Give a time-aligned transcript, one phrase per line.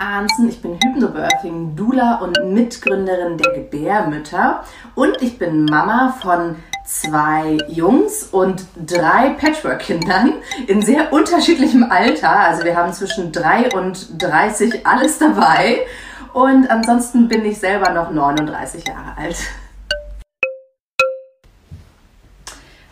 [0.00, 0.48] Arnzen.
[0.48, 4.64] Ich bin Hypnobirthing Dula und Mitgründerin der Gebärmütter.
[4.94, 6.56] Und ich bin Mama von
[6.86, 10.34] zwei Jungs und drei Patchwork-Kindern
[10.66, 12.30] in sehr unterschiedlichem Alter.
[12.30, 15.86] Also wir haben zwischen drei und 30 alles dabei.
[16.32, 19.36] Und ansonsten bin ich selber noch 39 Jahre alt.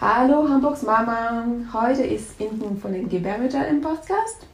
[0.00, 4.46] Hallo Hamburgs Mama, heute ist Inken von den Gebärmüttern im Podcast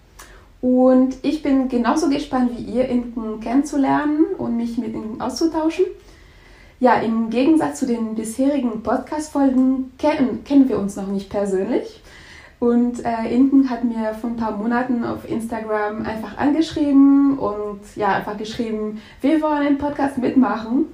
[0.64, 5.84] und ich bin genauso gespannt wie ihr, Inken kennenzulernen und mich mit Inken auszutauschen.
[6.80, 12.00] Ja, im Gegensatz zu den bisherigen Podcast-Folgen kennen, kennen wir uns noch nicht persönlich.
[12.60, 18.14] Und äh, Inken hat mir vor ein paar Monaten auf Instagram einfach angeschrieben und ja,
[18.14, 20.86] einfach geschrieben, wir wollen den Podcast mitmachen.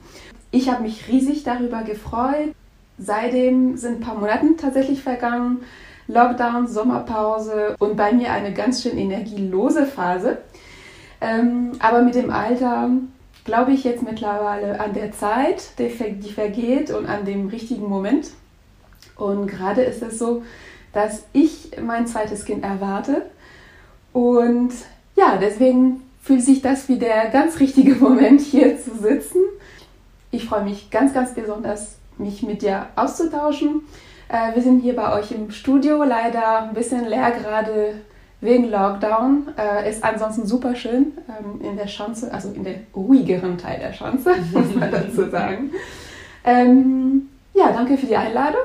[0.50, 2.56] Ich habe mich riesig darüber gefreut
[3.02, 5.62] Seitdem sind ein paar Monate tatsächlich vergangen.
[6.12, 10.39] Lockdown, Sommerpause und bei mir eine ganz schön energielose Phase.
[11.20, 12.91] Ähm, aber mit dem Alter
[13.44, 15.88] glaube ich jetzt mittlerweile an der Zeit, die,
[16.20, 18.31] die vergeht und an dem richtigen Moment.
[19.16, 20.42] Und gerade ist es so,
[20.92, 23.22] dass ich mein zweites Kind erwarte.
[24.12, 24.72] Und
[25.16, 29.41] ja, deswegen fühlt sich das wie der ganz richtige Moment, hier zu sitzen.
[30.31, 33.83] Ich freue mich ganz, ganz besonders mich mit dir auszutauschen.
[34.31, 37.95] Äh, wir sind hier bei euch im Studio, leider ein bisschen leer gerade
[38.41, 39.48] wegen Lockdown.
[39.59, 43.92] Äh, ist ansonsten super schön ähm, in der Schanze, also in der ruhigeren Teil der
[43.92, 45.72] Schanze, muss man dazu sagen.
[46.45, 48.61] Ähm, ja, danke für die Einladung.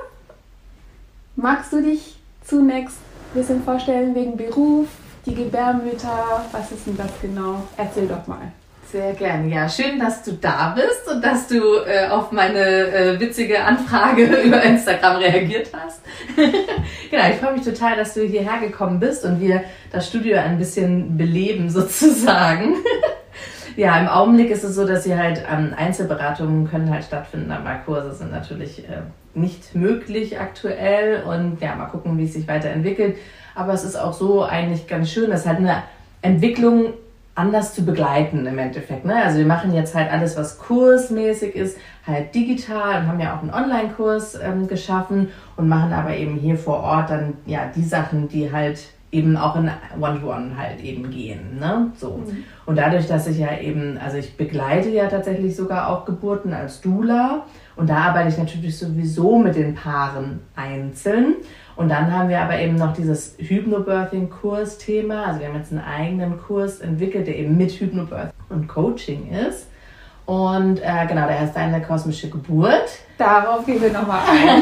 [1.36, 2.98] Magst du dich zunächst
[3.32, 4.88] ein bisschen vorstellen wegen Beruf,
[5.26, 6.46] die Gebärmütter?
[6.52, 7.64] Was ist denn das genau?
[7.76, 8.52] Erzähl doch mal.
[8.96, 9.54] Sehr gerne.
[9.54, 14.24] Ja, schön, dass du da bist und dass du äh, auf meine äh, witzige Anfrage
[14.46, 16.00] über Instagram reagiert hast.
[16.38, 20.58] genau, ich freue mich total, dass du hierher gekommen bist und wir das Studio ein
[20.58, 22.76] bisschen beleben sozusagen.
[23.76, 27.76] ja, im Augenblick ist es so, dass sie halt ähm, Einzelberatungen können halt stattfinden, aber
[27.86, 29.02] Kurse sind natürlich äh,
[29.34, 33.18] nicht möglich aktuell und ja, mal gucken, wie es sich weiterentwickelt.
[33.56, 35.84] Aber es ist auch so eigentlich ganz schön, dass halt eine
[36.22, 36.94] Entwicklung
[37.36, 39.06] anders zu begleiten im Endeffekt.
[39.06, 39.16] Ne?
[39.24, 43.42] Also wir machen jetzt halt alles, was kursmäßig ist, halt digital und haben ja auch
[43.42, 48.30] einen Online-Kurs ähm, geschaffen und machen aber eben hier vor Ort dann ja die Sachen,
[48.30, 48.80] die halt
[49.12, 49.70] eben auch in
[50.00, 51.58] One-to-One -One halt eben gehen.
[51.60, 51.92] Ne?
[51.98, 52.18] So.
[52.26, 52.44] Mhm.
[52.66, 56.82] Und dadurch, dass ich ja eben, also ich begleite ja tatsächlich sogar auch Geburten als
[56.82, 57.46] Doula
[57.76, 61.36] und da arbeite ich natürlich sowieso mit den Paaren einzeln.
[61.76, 65.26] Und dann haben wir aber eben noch dieses Hypnobirthing-Kurs-Thema.
[65.26, 69.68] Also wir haben jetzt einen eigenen Kurs entwickelt, der eben mit Hypnobirthing und Coaching ist.
[70.26, 72.90] Und äh, genau, der heißt Deine kosmische Geburt.
[73.18, 74.62] Darauf gehen wir nochmal ein.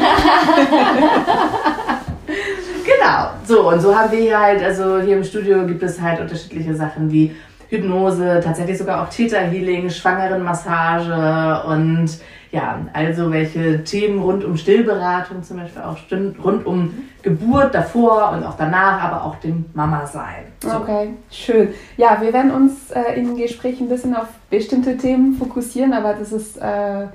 [2.84, 6.20] genau, so und so haben wir hier halt, also hier im Studio gibt es halt
[6.20, 7.34] unterschiedliche Sachen wie
[7.70, 12.10] Hypnose, tatsächlich sogar auch Theta Healing, Schwangerenmassage und
[12.54, 15.96] ja, also welche Themen rund um Stillberatung zum Beispiel auch
[16.44, 20.44] rund um Geburt davor und auch danach, aber auch dem Mama-Sein.
[20.62, 20.76] So.
[20.76, 21.70] Okay, schön.
[21.96, 26.30] Ja, wir werden uns äh, im Gespräch ein bisschen auf bestimmte Themen fokussieren, aber das
[26.30, 27.08] ist äh,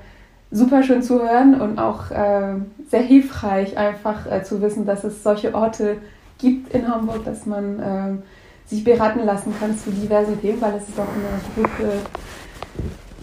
[0.50, 2.56] super schön zu hören und auch äh,
[2.90, 5.96] sehr hilfreich, einfach äh, zu wissen, dass es solche Orte
[6.36, 8.22] gibt in Hamburg, dass man ähm,
[8.66, 11.92] sich beraten lassen kann zu diversen Themen, weil es ist auch eine gute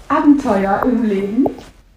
[0.07, 1.45] Abenteuer im Leben.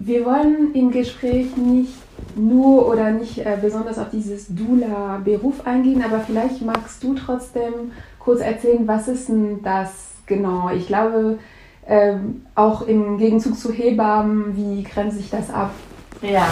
[0.03, 1.93] Wir wollen im Gespräch nicht
[2.35, 8.41] nur oder nicht äh, besonders auf dieses Dula-Beruf eingehen, aber vielleicht magst du trotzdem kurz
[8.41, 10.71] erzählen, was ist denn das genau?
[10.71, 11.39] Ich glaube,
[11.87, 15.71] ähm, auch im Gegenzug zu Hebammen, wie grenzt sich das ab?
[16.23, 16.49] Ja,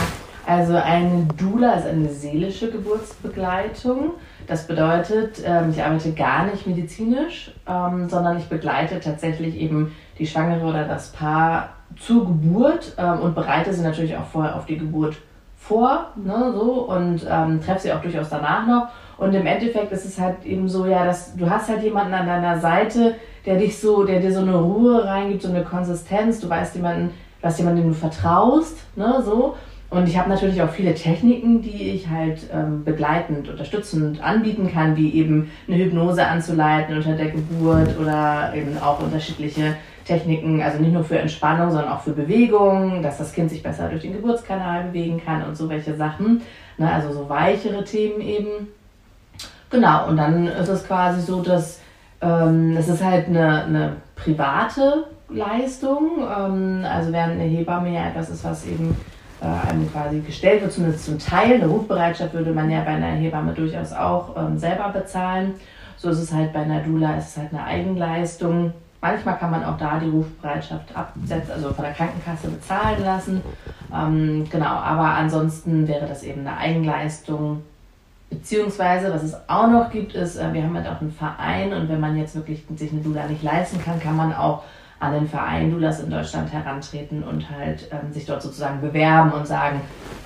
[0.46, 4.10] also eine Dula ist eine seelische Geburtsbegleitung.
[4.46, 10.26] Das bedeutet, ähm, ich arbeite gar nicht medizinisch, ähm, sondern ich begleite tatsächlich eben die
[10.26, 14.78] Schwangere oder das Paar zur Geburt ähm, und bereite sie natürlich auch vorher auf die
[14.78, 15.16] Geburt
[15.56, 18.88] vor, ne, so, und ähm, treffe sie auch durchaus danach noch.
[19.18, 22.26] Und im Endeffekt ist es halt eben so, ja, dass du hast halt jemanden an
[22.26, 26.40] deiner Seite, der dich so, der dir so eine Ruhe reingibt, so eine Konsistenz.
[26.40, 27.10] Du weißt jemanden,
[27.40, 29.56] du hast jemanden, dem du vertraust, ne, so.
[29.90, 34.96] Und ich habe natürlich auch viele Techniken, die ich halt ähm, begleitend, unterstützend anbieten kann,
[34.96, 39.76] wie eben eine Hypnose anzuleiten unter der Geburt oder eben auch unterschiedliche
[40.08, 43.88] Techniken, also nicht nur für Entspannung, sondern auch für Bewegung, dass das Kind sich besser
[43.88, 46.40] durch den Geburtskanal bewegen kann und so welche Sachen.
[46.78, 48.68] Ne, also so weichere Themen eben.
[49.70, 51.80] Genau, und dann ist es quasi so, dass
[52.20, 56.20] ähm, ist halt eine, eine private Leistung.
[56.20, 58.96] Ähm, also während eine Hebamme ja etwas ist, was eben
[59.42, 61.54] äh, einem quasi gestellt wird, zumindest zum Teil.
[61.54, 65.54] Eine Rufbereitschaft würde man ja bei einer Hebamme durchaus auch ähm, selber bezahlen.
[65.98, 68.72] So ist es halt bei einer Dula, ist es halt eine Eigenleistung.
[69.00, 73.42] Manchmal kann man auch da die Rufbereitschaft absetzen, also von der Krankenkasse bezahlen lassen.
[73.94, 77.62] Ähm, genau, aber ansonsten wäre das eben eine Eigenleistung.
[78.30, 81.88] Beziehungsweise, was es auch noch gibt, ist, äh, wir haben halt auch einen Verein und
[81.88, 84.64] wenn man jetzt wirklich sich eine Dula nicht leisten kann, kann man auch
[85.00, 89.46] an den Verein Dulas in Deutschland herantreten und halt ähm, sich dort sozusagen bewerben und
[89.46, 89.80] sagen,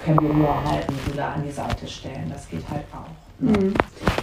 [0.05, 2.31] können wir mir halt einen Dula an die Seite stellen.
[2.33, 3.07] Das geht halt auch.
[3.39, 3.53] Ne?
[3.53, 3.75] Mhm.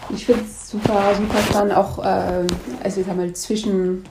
[0.10, 2.46] Ich finde es super, super spannend, auch äh,
[2.84, 4.04] also ich sag mal, zwischen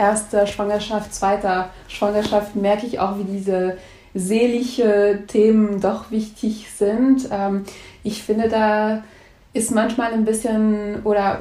[0.00, 3.76] erster Schwangerschaft, zweiter Schwangerschaft merke ich auch, wie diese
[4.14, 7.28] seelische Themen doch wichtig sind.
[7.30, 7.64] Ähm,
[8.02, 9.04] ich finde, da
[9.52, 11.40] ist manchmal ein bisschen oder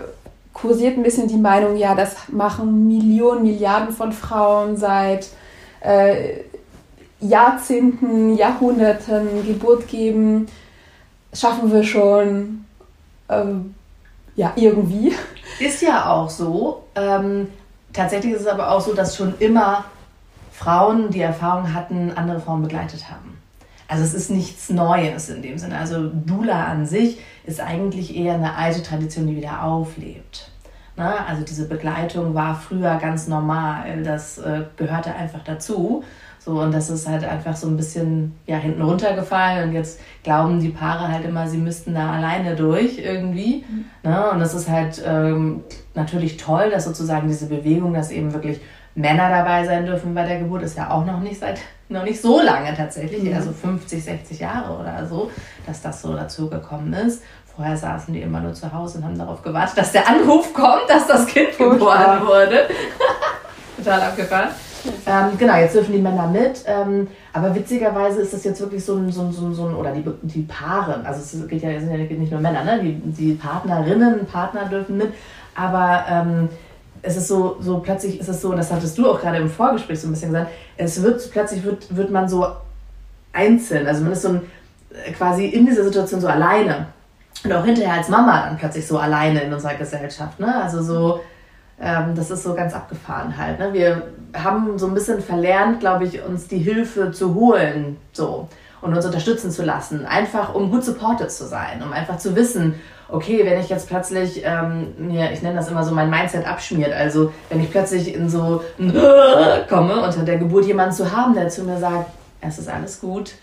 [0.54, 5.30] kursiert ein bisschen die Meinung, ja, das machen Millionen, Milliarden von Frauen seit
[5.80, 6.42] äh,
[7.22, 10.48] Jahrzehnten, Jahrhunderten Geburt geben.
[11.34, 12.66] Schaffen wir schon
[13.30, 13.74] ähm,
[14.36, 15.14] ja irgendwie.
[15.60, 16.84] Ist ja auch so.
[16.96, 17.48] Ähm,
[18.00, 19.86] tatsächlich ist es aber auch so, dass schon immer
[20.54, 23.38] Frauen, die Erfahrung hatten, andere Frauen begleitet haben.
[23.88, 25.78] Also es ist nichts Neues in dem Sinne.
[25.78, 30.52] Also Dula an sich ist eigentlich eher eine alte Tradition, die wieder auflebt.
[30.96, 31.14] Ne?
[31.28, 34.04] Also diese Begleitung war früher ganz normal.
[34.04, 36.04] Das äh, gehörte einfach dazu.
[36.50, 39.70] So, und das ist halt einfach so ein bisschen ja, hinten runtergefallen.
[39.70, 43.64] Und jetzt glauben die Paare halt immer, sie müssten da alleine durch irgendwie.
[43.70, 43.86] Mhm.
[44.02, 44.32] Ne?
[44.32, 45.64] Und das ist halt ähm,
[45.94, 48.62] natürlich toll, dass sozusagen diese Bewegung, dass eben wirklich
[48.96, 52.20] Männer dabei sein dürfen bei der Geburt, ist ja auch noch nicht seit noch nicht
[52.20, 53.36] so lange tatsächlich, mhm.
[53.36, 55.30] also 50, 60 Jahre oder so,
[55.68, 57.22] dass das so dazu gekommen ist.
[57.56, 60.90] Vorher saßen die immer nur zu Hause und haben darauf gewartet, dass der Anruf kommt,
[60.90, 62.68] dass das Kind geboren wurde.
[63.78, 64.50] Total abgefahren.
[65.06, 66.64] Ähm, genau, jetzt dürfen die Männer mit.
[66.66, 69.76] Ähm, aber witzigerweise ist das jetzt wirklich so ein, so ein, so ein, so ein
[69.76, 72.80] oder die, die Paare, also es geht ja, sind ja nicht nur Männer, ne?
[72.82, 75.14] die, die Partnerinnen, Partner dürfen mit.
[75.56, 76.50] Aber ähm,
[77.02, 79.50] es ist so, so plötzlich ist es so, und das hattest du auch gerade im
[79.50, 82.48] Vorgespräch so ein bisschen gesagt, es wird plötzlich wird, wird man so
[83.34, 84.42] einzeln, also man ist so ein,
[85.06, 86.88] äh, quasi in dieser Situation so alleine.
[87.44, 90.40] Und auch hinterher als Mama dann plötzlich so alleine in unserer Gesellschaft.
[90.42, 90.62] Ne?
[90.62, 91.22] Also so,
[91.80, 93.60] ähm, das ist so ganz abgefahren halt.
[93.60, 93.72] Ne?
[93.72, 94.04] Wir
[94.34, 98.48] haben so ein bisschen verlernt, glaube ich, uns die Hilfe zu holen so.
[98.82, 100.06] Und uns unterstützen zu lassen.
[100.06, 102.76] Einfach um gut supported zu sein, um einfach zu wissen,
[103.10, 106.94] okay, wenn ich jetzt plötzlich, ähm, mir, ich nenne das immer so, mein Mindset abschmiert,
[106.94, 108.94] also wenn ich plötzlich in so ein
[109.70, 112.10] komme, unter der Geburt jemanden zu haben, der zu mir sagt,
[112.42, 113.34] es ist alles gut,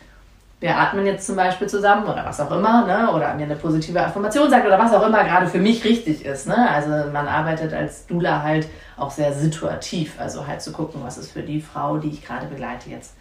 [0.67, 3.13] wir atmen jetzt zum Beispiel zusammen oder was auch immer, ne?
[3.13, 6.49] oder mir eine positive Affirmation sagt oder was auch immer gerade für mich richtig ist.
[6.49, 6.69] Ne?
[6.69, 8.67] Also man arbeitet als Dula halt
[8.97, 12.47] auch sehr situativ, also halt zu gucken, was ist für die Frau, die ich gerade
[12.47, 13.15] begleite, jetzt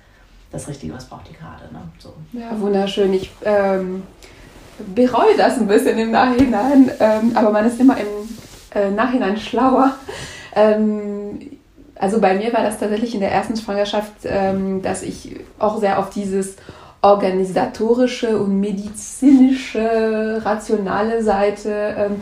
[0.52, 1.72] das Richtige, was braucht die gerade.
[1.72, 1.82] Ne?
[2.00, 2.14] So.
[2.34, 3.14] Ja, wunderschön.
[3.14, 4.02] Ich ähm,
[4.96, 8.08] bereue das ein bisschen im Nachhinein, ähm, aber man ist immer im
[8.74, 9.94] äh, Nachhinein schlauer.
[10.56, 11.52] Ähm,
[11.94, 16.00] also bei mir war das tatsächlich in der ersten Schwangerschaft, ähm, dass ich auch sehr
[16.00, 16.56] auf dieses
[17.06, 22.22] organisatorische und medizinische, rationale Seite ähm,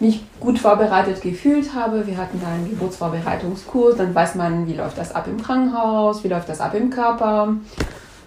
[0.00, 2.06] mich gut vorbereitet gefühlt habe.
[2.06, 6.28] Wir hatten da einen Geburtsvorbereitungskurs, dann weiß man, wie läuft das ab im Krankenhaus, wie
[6.28, 7.54] läuft das ab im Körper.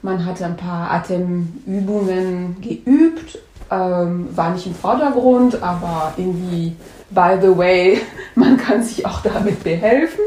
[0.04, 3.39] Man hat ein paar Atemübungen geübt
[3.72, 6.75] ähm, war nicht im Vordergrund, aber irgendwie,
[7.10, 8.00] by the way,
[8.36, 10.22] man kann sich auch damit behelfen.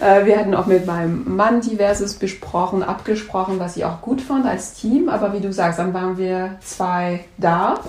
[0.00, 4.46] Äh, wir hatten auch mit meinem Mann diverses besprochen, abgesprochen, was ich auch gut fand
[4.46, 5.08] als Team.
[5.08, 7.80] Aber wie du sagst, dann waren wir zwei da.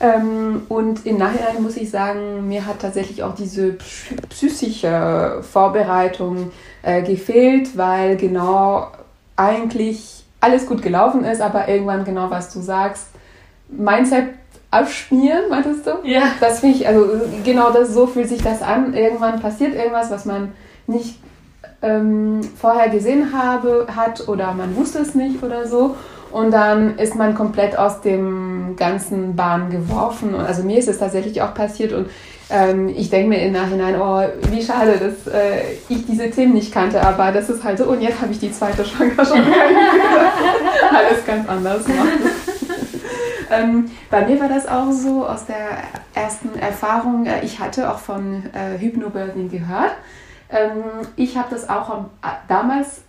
[0.00, 3.76] Ähm, und im Nachhinein muss ich sagen, mir hat tatsächlich auch diese
[4.30, 6.50] psychische Vorbereitung
[6.82, 8.88] äh, gefehlt, weil genau
[9.36, 13.06] eigentlich alles gut gelaufen ist, aber irgendwann genau was du sagst,
[13.68, 14.30] Mindset
[14.72, 15.90] abschmieren, meintest du?
[16.02, 16.22] Ja.
[16.40, 17.06] Das finde ich, also
[17.44, 18.94] genau das, so fühlt sich das an.
[18.94, 20.52] Irgendwann passiert irgendwas, was man
[20.86, 21.20] nicht
[21.82, 25.96] ähm, vorher gesehen habe, hat oder man wusste es nicht oder so.
[26.30, 30.34] Und dann ist man komplett aus dem ganzen Bahn geworfen.
[30.34, 32.08] Und also mir ist es tatsächlich auch passiert und
[32.48, 36.72] ähm, ich denke mir im Nachhinein, oh, wie schade, dass äh, ich diese Themen nicht
[36.72, 39.32] kannte, aber das ist halt so, und jetzt habe ich die zweite Schwangerschaft.
[40.92, 42.21] Alles ganz anders machen.
[43.52, 45.82] Ähm, bei mir war das auch so aus der
[46.14, 49.92] ersten Erfahrung, äh, ich hatte auch von äh, Hypnobirthing gehört.
[50.48, 50.82] Ähm,
[51.16, 53.02] ich habe das auch am, äh, damals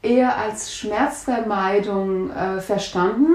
[0.00, 3.32] eher als Schmerzvermeidung äh, verstanden.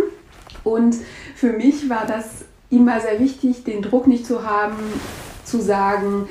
[0.63, 0.95] Und
[1.35, 4.77] für mich war das immer sehr wichtig, den Druck nicht zu haben,
[5.43, 6.29] zu sagen,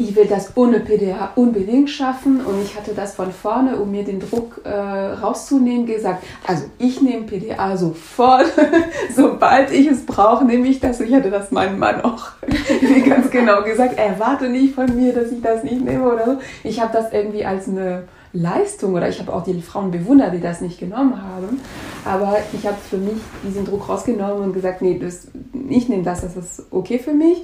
[0.00, 4.02] ich will das ohne PDA unbedingt schaffen und ich hatte das von vorne, um mir
[4.02, 8.46] den Druck äh, rauszunehmen, gesagt, also ich nehme PDA sofort,
[9.14, 11.00] sobald ich es brauche, nehme ich das.
[11.00, 12.30] Ich hatte das meinem Mann auch
[13.06, 16.38] ganz genau gesagt, erwarte nicht von mir, dass ich das nicht nehme oder so.
[16.64, 20.40] Ich habe das irgendwie als eine Leistung oder ich habe auch die Frauen bewundert, die
[20.40, 21.60] das nicht genommen haben.
[22.06, 25.28] Aber ich habe für mich diesen Druck rausgenommen und gesagt, nee, das,
[25.68, 27.42] ich nehme das, das ist okay für mich.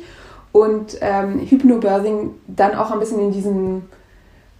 [0.56, 3.90] Und ähm, Hypnobirthing dann auch ein bisschen in diesen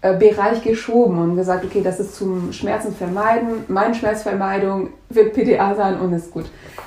[0.03, 3.65] äh, Bereich geschoben und gesagt, okay, das ist zum Schmerzen vermeiden.
[3.69, 6.45] Meine Schmerzvermeidung wird PDA sein und ist gut.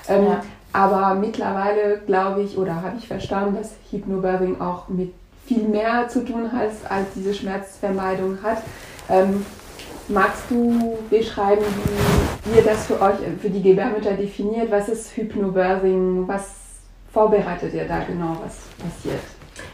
[0.07, 0.43] Ähm, ja.
[0.73, 5.11] Aber mittlerweile glaube ich oder habe ich verstanden, dass Hypnobirthing auch mit
[5.47, 8.61] viel mehr zu tun hat, als diese Schmerzvermeidung hat.
[9.09, 9.43] Ähm,
[10.07, 11.65] magst du beschreiben,
[12.45, 14.69] wie ihr das für euch, für die Gebärmütter definiert?
[14.69, 16.27] Was ist Hypnobirthing?
[16.27, 16.59] Was
[17.11, 19.21] vorbereitet ihr da genau, was passiert?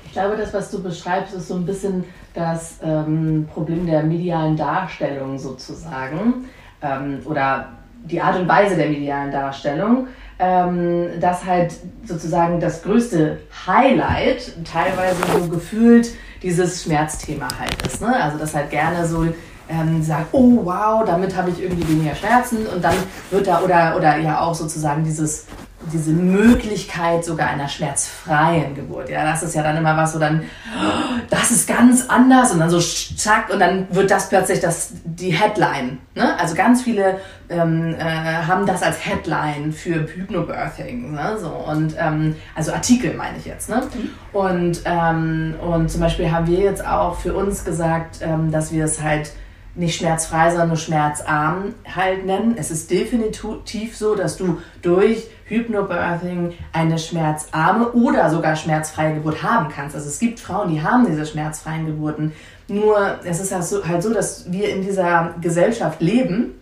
[0.06, 4.56] Ich glaube, das, was du beschreibst, ist so ein bisschen das ähm, Problem der medialen
[4.56, 6.46] Darstellung sozusagen
[6.82, 7.70] ähm, oder
[8.04, 11.74] die Art und Weise der medialen Darstellung, ähm, dass halt
[12.06, 16.10] sozusagen das größte Highlight teilweise so gefühlt
[16.42, 18.02] dieses Schmerzthema halt ist.
[18.02, 18.16] Ne?
[18.22, 19.26] Also dass halt gerne so
[19.68, 22.96] ähm, sagt, oh wow, damit habe ich irgendwie weniger Schmerzen und dann
[23.32, 25.48] wird da oder, oder ja auch sozusagen dieses
[25.92, 29.10] diese Möglichkeit sogar einer schmerzfreien Geburt.
[29.10, 30.44] Ja, das ist ja dann immer was, wo dann,
[30.76, 34.94] oh, das ist ganz anders und dann so zack und dann wird das plötzlich das,
[35.04, 36.00] die Headline.
[36.16, 36.38] Ne?
[36.40, 41.14] Also ganz viele ähm, äh, haben das als Headline für Hypnobirthing.
[41.14, 41.38] Ne?
[41.40, 43.70] So, und, ähm, also Artikel meine ich jetzt.
[43.70, 43.82] Ne?
[43.82, 44.10] Mhm.
[44.38, 48.86] Und, ähm, und zum Beispiel haben wir jetzt auch für uns gesagt, ähm, dass wir
[48.86, 49.32] es halt
[49.76, 52.56] nicht schmerzfrei, sondern nur schmerzarm halt nennen.
[52.58, 59.70] Es ist definitiv so, dass du durch Hypnobirthing eine schmerzarme oder sogar schmerzfreie Geburt haben
[59.70, 59.96] kannst.
[59.96, 62.34] Also es gibt Frauen, die haben diese schmerzfreien Geburten.
[62.68, 66.56] Nur es ist halt so, dass wir in dieser Gesellschaft leben,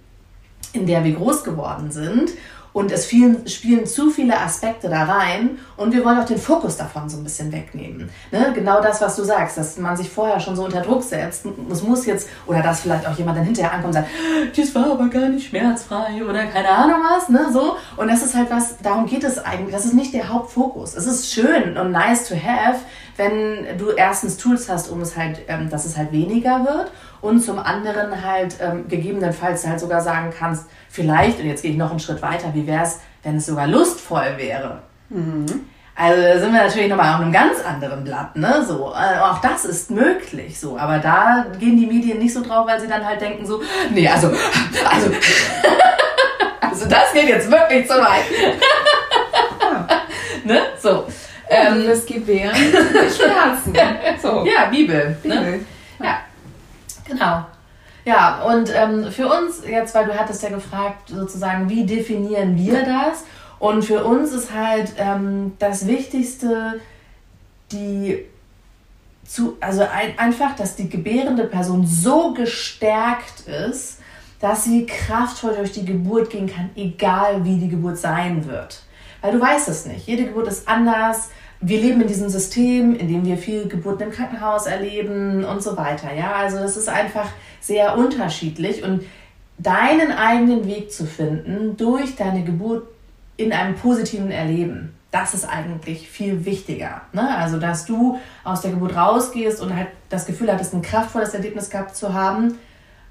[0.74, 2.32] in der wir groß geworden sind
[2.74, 6.76] und es spielen, spielen zu viele Aspekte da rein und wir wollen auch den Fokus
[6.78, 8.10] davon so ein bisschen wegnehmen.
[8.32, 8.52] Ne?
[8.54, 11.46] Genau das, was du sagst, dass man sich vorher schon so unter Druck setzt.
[11.72, 14.10] Es muss jetzt, oder dass vielleicht auch jemand dann hinterher ankommt und sagt,
[14.58, 17.30] das war aber gar nicht schmerzfrei oder keine Ahnung was.
[17.30, 17.48] Ne?
[17.54, 17.78] So.
[17.96, 19.74] Und das ist halt was, darum geht es eigentlich.
[19.74, 20.96] Das ist nicht der Hauptfokus.
[20.96, 22.80] Es ist schön und nice to have,
[23.18, 26.92] wenn du erstens Tools hast, um es halt, ähm, dass es halt weniger wird
[27.22, 31.78] und zum anderen halt ähm, gegebenenfalls halt sogar sagen kannst, vielleicht, und jetzt gehe ich
[31.78, 34.82] noch einen Schritt weiter, wie wäre es, wenn es sogar lustvoll wäre?
[35.10, 35.46] Mhm.
[35.96, 38.66] Also da sind wir natürlich nochmal auf einem ganz anderen Blatt, ne?
[38.68, 40.76] So, äh, auch das ist möglich, so.
[40.76, 44.08] Aber da gehen die Medien nicht so drauf, weil sie dann halt denken so, nee,
[44.08, 45.12] also, also,
[46.62, 48.24] also das geht jetzt wirklich zu weit.
[50.44, 50.62] ne?
[50.80, 51.06] So.
[51.54, 53.74] Ähm, das Gebären Schmerzen.
[54.22, 54.46] So.
[54.46, 55.18] Ja, Bibel.
[55.24, 55.36] Ne?
[55.36, 55.52] Bibel.
[55.52, 55.66] Ne?
[56.00, 56.20] Ja.
[57.06, 57.46] Genau.
[58.06, 62.84] Ja, und ähm, für uns jetzt, weil du hattest ja gefragt, sozusagen, wie definieren wir
[62.84, 63.24] das?
[63.60, 66.82] Und für uns ist halt ähm, das Wichtigste,
[67.72, 68.26] die
[69.26, 74.00] zu, also ein, einfach, dass die gebärende Person so gestärkt ist,
[74.42, 78.82] dass sie kraftvoll durch die Geburt gehen kann, egal wie die Geburt sein wird.
[79.22, 80.06] Weil du weißt es nicht.
[80.06, 81.30] Jede Geburt ist anders
[81.66, 85.78] wir leben in diesem System, in dem wir viel Geburten im Krankenhaus erleben und so
[85.78, 86.14] weiter.
[86.14, 87.28] Ja, also es ist einfach
[87.62, 89.04] sehr unterschiedlich und
[89.58, 92.84] deinen eigenen Weg zu finden durch deine Geburt
[93.38, 97.02] in einem positiven Erleben, das ist eigentlich viel wichtiger.
[97.14, 97.36] Ne?
[97.38, 101.70] Also, dass du aus der Geburt rausgehst und halt das Gefühl hattest, ein kraftvolles Erlebnis
[101.70, 102.58] gehabt zu haben.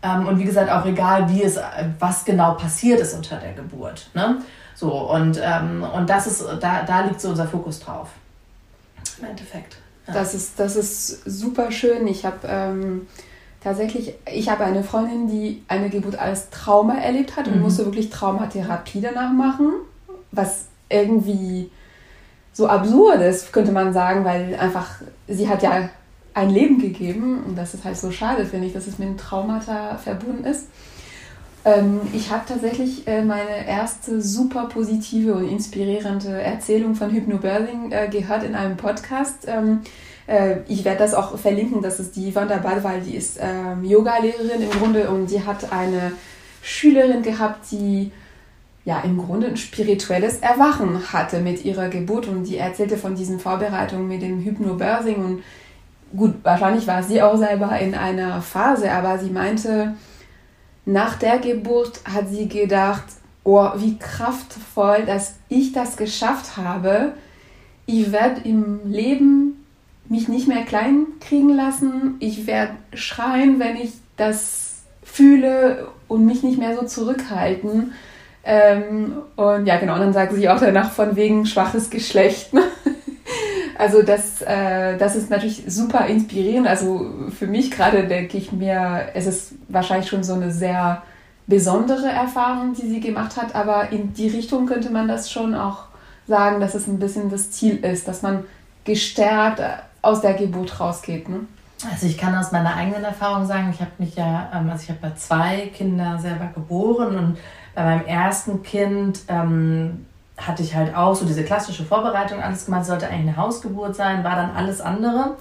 [0.03, 1.59] Ähm, und wie gesagt, auch egal, wie es,
[2.01, 4.11] was genau passiert ist unter der Geburt.
[4.15, 4.39] Ne?
[4.75, 8.09] So, und, ähm, und das ist, da, da liegt so unser Fokus drauf
[9.23, 9.77] im Endeffekt.
[10.07, 10.15] Ja.
[10.15, 12.07] Das, ist, das ist super schön.
[12.07, 13.07] Ich habe ähm,
[13.63, 17.63] tatsächlich, ich habe eine Freundin, die eine Geburt als Trauma erlebt hat und mhm.
[17.63, 19.73] musste wirklich Traumatherapie danach machen,
[20.33, 21.71] was irgendwie
[22.53, 25.89] so absurd ist, könnte man sagen, weil einfach sie hat ja
[26.35, 29.17] ein Leben gegeben und das ist halt so schade, finde ich, dass es mit einem
[29.17, 30.67] Traumata verbunden ist.
[31.65, 38.09] Ähm, ich habe tatsächlich äh, meine erste super positive und inspirierende Erzählung von Hypnobirthing äh,
[38.09, 39.47] gehört in einem Podcast.
[39.47, 39.81] Ähm,
[40.27, 44.63] äh, ich werde das auch verlinken, das ist die Wanda Badwal, die ist ähm, Yoga-Lehrerin
[44.63, 46.13] im Grunde und die hat eine
[46.63, 48.11] Schülerin gehabt, die
[48.85, 53.39] ja im Grunde ein spirituelles Erwachen hatte mit ihrer Geburt und die erzählte von diesen
[53.39, 55.43] Vorbereitungen mit dem Hypnobirthing und
[56.17, 59.95] gut, wahrscheinlich war sie auch selber in einer Phase, aber sie meinte,
[60.85, 63.05] nach der Geburt hat sie gedacht,
[63.45, 67.13] oh, wie kraftvoll, dass ich das geschafft habe.
[67.87, 69.65] Ich werde im Leben
[70.09, 72.17] mich nicht mehr klein kriegen lassen.
[72.21, 77.93] Ich werde schreien, wenn ich das fühle und mich nicht mehr so zurückhalten.
[78.45, 82.51] Ähm, und ja, genau, dann sagt sie auch danach von wegen schwaches Geschlecht.
[83.83, 86.69] Also das, äh, das ist natürlich super inspirierend.
[86.69, 87.05] Also
[87.37, 91.03] für mich gerade denke ich mir, es ist wahrscheinlich schon so eine sehr
[91.49, 95.87] besondere Erfahrung, die sie gemacht hat, aber in die Richtung könnte man das schon auch
[96.29, 98.45] sagen, dass es ein bisschen das Ziel ist, dass man
[98.85, 99.61] gestärkt
[100.01, 101.29] aus der Geburt rausgeht.
[101.29, 101.41] Ne?
[101.91, 104.91] Also ich kann aus meiner eigenen Erfahrung sagen, ich habe mich ja, ähm, also ich
[104.91, 107.39] habe bei zwei Kinder selber geboren und
[107.75, 112.87] bei meinem ersten Kind ähm, hatte ich halt auch so diese klassische Vorbereitung alles gemacht,
[112.87, 115.37] sollte eigentlich eine Hausgeburt sein, war dann alles andere.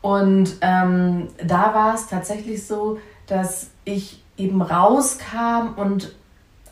[0.00, 6.14] Und ähm, da war es tatsächlich so, dass ich eben rauskam und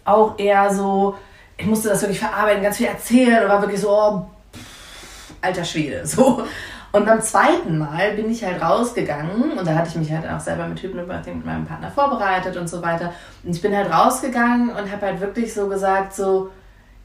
[0.04, 1.16] auch eher so,
[1.58, 5.64] ich musste das wirklich verarbeiten, ganz viel erzählen und war wirklich so, oh, pff, alter
[5.64, 6.42] Schwede, so.
[6.90, 10.40] Und beim zweiten Mal bin ich halt rausgegangen und da hatte ich mich halt auch
[10.40, 13.12] selber mit Hypnobirthing mit meinem Partner vorbereitet und so weiter.
[13.44, 16.50] Und ich bin halt rausgegangen und habe halt wirklich so gesagt, so,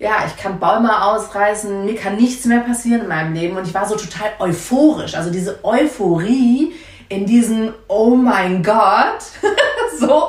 [0.03, 3.55] ja, ich kann Bäume ausreißen, mir kann nichts mehr passieren in meinem Leben.
[3.55, 5.15] Und ich war so total euphorisch.
[5.15, 6.73] Also diese Euphorie
[7.07, 9.23] in diesem Oh mein Gott,
[9.97, 10.27] so,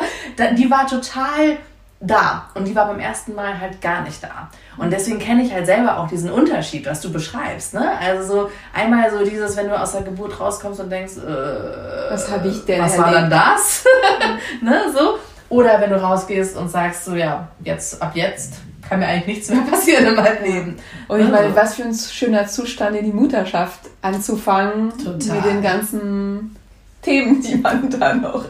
[0.57, 1.59] die war total
[1.99, 2.51] da.
[2.55, 4.49] Und die war beim ersten Mal halt gar nicht da.
[4.77, 7.75] Und deswegen kenne ich halt selber auch diesen Unterschied, was du beschreibst.
[7.75, 7.99] Ne?
[7.99, 12.31] Also so einmal so dieses, wenn du aus der Geburt rauskommst und denkst, äh, was
[12.31, 12.81] habe ich denn?
[12.81, 13.85] Was war dann das?
[14.63, 15.19] ne, so.
[15.49, 18.55] Oder wenn du rausgehst und sagst so, ja, jetzt ab jetzt
[18.89, 20.77] kann mir eigentlich nichts mehr passieren in meinem Leben.
[21.09, 25.37] Und ich meine, was für ein schöner Zustand in die Mutterschaft anzufangen Total.
[25.37, 26.57] mit den ganzen
[27.03, 28.47] Themen, die man da noch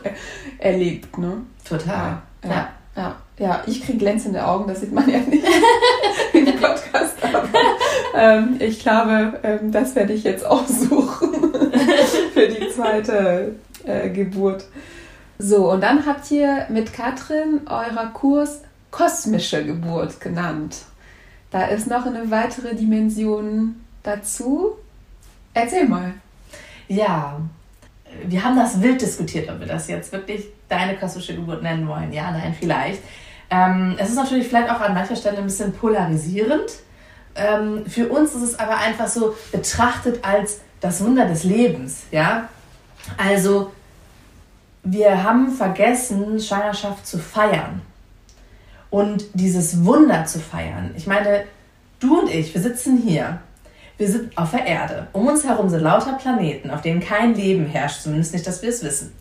[0.58, 1.18] erlebt.
[1.18, 1.38] Ne?
[1.68, 2.22] Total.
[2.42, 2.50] Ja.
[2.50, 2.68] ja.
[2.96, 3.16] ja.
[3.38, 3.62] ja.
[3.66, 5.44] ich kriege glänzende Augen, das sieht man ja nicht
[6.32, 7.14] im Podcast.
[7.22, 7.48] Aber
[8.16, 11.72] ähm, ich glaube, ähm, das werde ich jetzt auch suchen
[12.32, 14.64] für die zweite äh, Geburt.
[15.38, 18.60] So, und dann habt ihr mit Katrin eurer Kurs
[18.94, 20.76] kosmische Geburt genannt.
[21.50, 24.76] Da ist noch eine weitere Dimension dazu.
[25.52, 26.14] Erzähl mal.
[26.86, 27.40] Ja,
[28.24, 32.12] wir haben das wild diskutiert, ob wir das jetzt wirklich deine kosmische Geburt nennen wollen.
[32.12, 33.02] Ja, nein, vielleicht.
[33.50, 36.70] Ähm, es ist natürlich vielleicht auch an mancher Stelle ein bisschen polarisierend.
[37.34, 42.04] Ähm, für uns ist es aber einfach so betrachtet als das Wunder des Lebens.
[42.12, 42.48] Ja,
[43.16, 43.72] also
[44.84, 47.82] wir haben vergessen, Schwangerschaft zu feiern
[48.94, 50.92] und dieses Wunder zu feiern.
[50.96, 51.42] Ich meine,
[51.98, 53.40] du und ich, wir sitzen hier.
[53.98, 55.08] Wir sind auf der Erde.
[55.12, 58.68] Um uns herum sind lauter Planeten, auf denen kein Leben herrscht, zumindest nicht, dass wir
[58.68, 59.12] es wissen.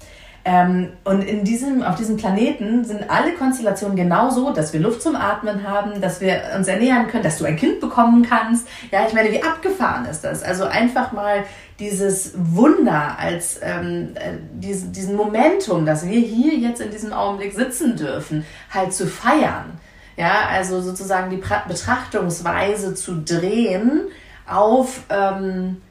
[0.45, 5.15] Ähm, und in diesem, auf diesem Planeten sind alle Konstellationen genauso, dass wir Luft zum
[5.15, 8.67] Atmen haben, dass wir uns ernähren können, dass du ein Kind bekommen kannst.
[8.91, 10.43] Ja, ich meine, wie abgefahren ist das?
[10.43, 11.45] Also einfach mal
[11.79, 17.53] dieses Wunder als ähm, äh, diesen, diesen Momentum, dass wir hier jetzt in diesem Augenblick
[17.53, 19.79] sitzen dürfen, halt zu feiern.
[20.15, 24.01] Ja, also sozusagen die Betrachtungsweise zu drehen
[24.47, 25.81] auf, ähm,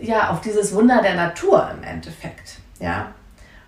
[0.00, 2.60] ja, auf dieses Wunder der Natur im Endeffekt.
[2.78, 3.12] Ja,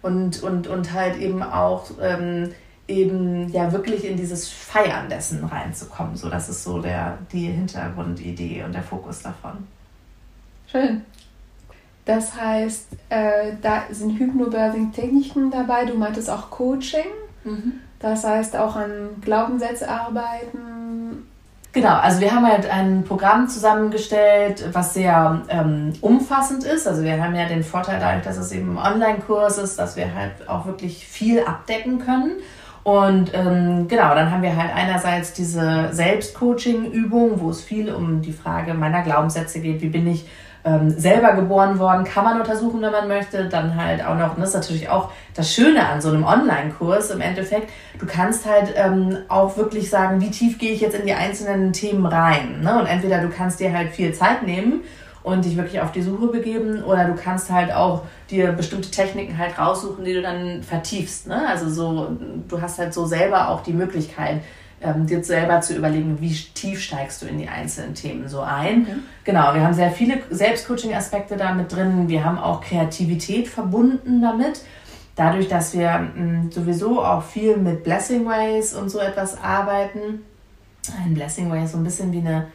[0.02, 2.52] und, und, und halt eben auch ähm,
[2.86, 6.16] eben ja wirklich in dieses Feiern dessen reinzukommen.
[6.16, 9.66] So, das ist so der, die Hintergrundidee und der Fokus davon.
[10.70, 11.04] Schön.
[12.04, 15.84] Das heißt, äh, da sind Hypnobirthing-Techniken dabei.
[15.84, 17.06] Du meintest auch Coaching.
[17.44, 17.80] Mhm.
[17.98, 21.26] Das heißt auch an Glaubenssätze arbeiten,
[21.72, 26.88] Genau, also wir haben halt ein Programm zusammengestellt, was sehr ähm, umfassend ist.
[26.88, 30.12] Also wir haben ja den Vorteil dadurch, dass es eben ein Online-Kurs ist, dass wir
[30.12, 32.32] halt auch wirklich viel abdecken können.
[32.82, 38.32] Und ähm, genau, dann haben wir halt einerseits diese Selbstcoaching-Übung, wo es viel um die
[38.32, 39.80] Frage meiner Glaubenssätze geht.
[39.80, 40.26] Wie bin ich
[40.64, 43.48] ähm, selber geboren worden, kann man untersuchen, wenn man möchte.
[43.48, 47.10] Dann halt auch noch, und das ist natürlich auch das Schöne an so einem Online-Kurs
[47.10, 51.06] im Endeffekt, du kannst halt ähm, auch wirklich sagen, wie tief gehe ich jetzt in
[51.06, 52.60] die einzelnen Themen rein.
[52.62, 52.78] Ne?
[52.78, 54.82] Und entweder du kannst dir halt viel Zeit nehmen
[55.22, 59.36] und dich wirklich auf die Suche begeben oder du kannst halt auch dir bestimmte Techniken
[59.38, 61.26] halt raussuchen, die du dann vertiefst.
[61.26, 61.46] Ne?
[61.48, 62.16] Also so,
[62.48, 64.40] du hast halt so selber auch die Möglichkeit,
[64.82, 68.82] ähm, dir selber zu überlegen, wie tief steigst du in die einzelnen Themen so ein.
[68.82, 68.96] Okay.
[69.24, 72.08] Genau, wir haben sehr viele Selbstcoaching-Aspekte da mit drin.
[72.08, 74.62] Wir haben auch Kreativität verbunden damit.
[75.16, 80.24] Dadurch, dass wir mh, mm, sowieso auch viel mit Blessing Ways und so etwas arbeiten.
[81.04, 82.46] Ein Blessing Way ist so ein bisschen wie eine,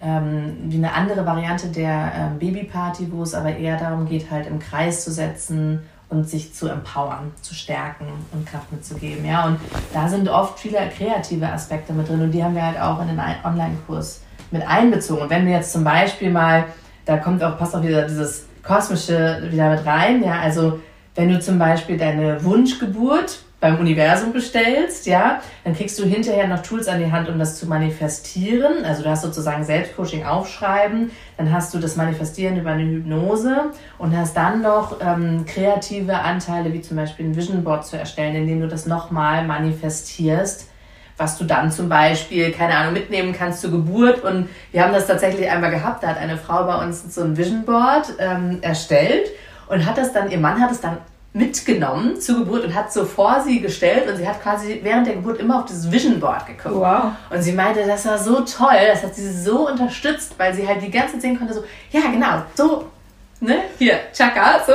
[0.00, 4.46] ähm, wie eine andere Variante der ähm, Babyparty, wo es aber eher darum geht, halt
[4.46, 5.82] im Kreis zu setzen
[6.14, 9.24] und sich zu empowern, zu stärken und Kraft mitzugeben.
[9.24, 9.58] Ja, und
[9.92, 13.08] da sind oft viele kreative Aspekte mit drin und die haben wir halt auch in
[13.08, 15.22] den Online-Kurs mit einbezogen.
[15.22, 16.64] Und wenn wir jetzt zum Beispiel mal,
[17.04, 20.22] da kommt auch, passt auch wieder dieses Kosmische wieder mit rein.
[20.22, 20.80] Ja, also
[21.14, 26.60] wenn du zum Beispiel deine Wunschgeburt beim Universum bestellst, ja, dann kriegst du hinterher noch
[26.60, 28.84] Tools an die Hand, um das zu manifestieren.
[28.84, 34.14] Also du hast sozusagen Selbstcoaching aufschreiben, dann hast du das Manifestieren über eine Hypnose und
[34.14, 38.60] hast dann noch ähm, kreative Anteile, wie zum Beispiel ein Vision Board zu erstellen, indem
[38.60, 40.68] du das nochmal manifestierst
[41.16, 44.24] was du dann zum Beispiel, keine Ahnung, mitnehmen kannst zur Geburt.
[44.24, 47.36] Und wir haben das tatsächlich einmal gehabt, da hat eine Frau bei uns so ein
[47.36, 49.30] Vision Board ähm, erstellt
[49.68, 50.98] und hat das dann, ihr Mann hat es dann
[51.34, 55.16] mitgenommen zur Geburt und hat so vor sie gestellt und sie hat quasi während der
[55.16, 56.76] Geburt immer auf das Vision Board geguckt.
[56.76, 57.10] Wow.
[57.28, 60.80] Und sie meinte, das war so toll, das hat sie so unterstützt, weil sie halt
[60.80, 62.84] die ganze Zeit sehen konnte, so, ja genau, so,
[63.40, 64.74] ne, hier, Chaka, so.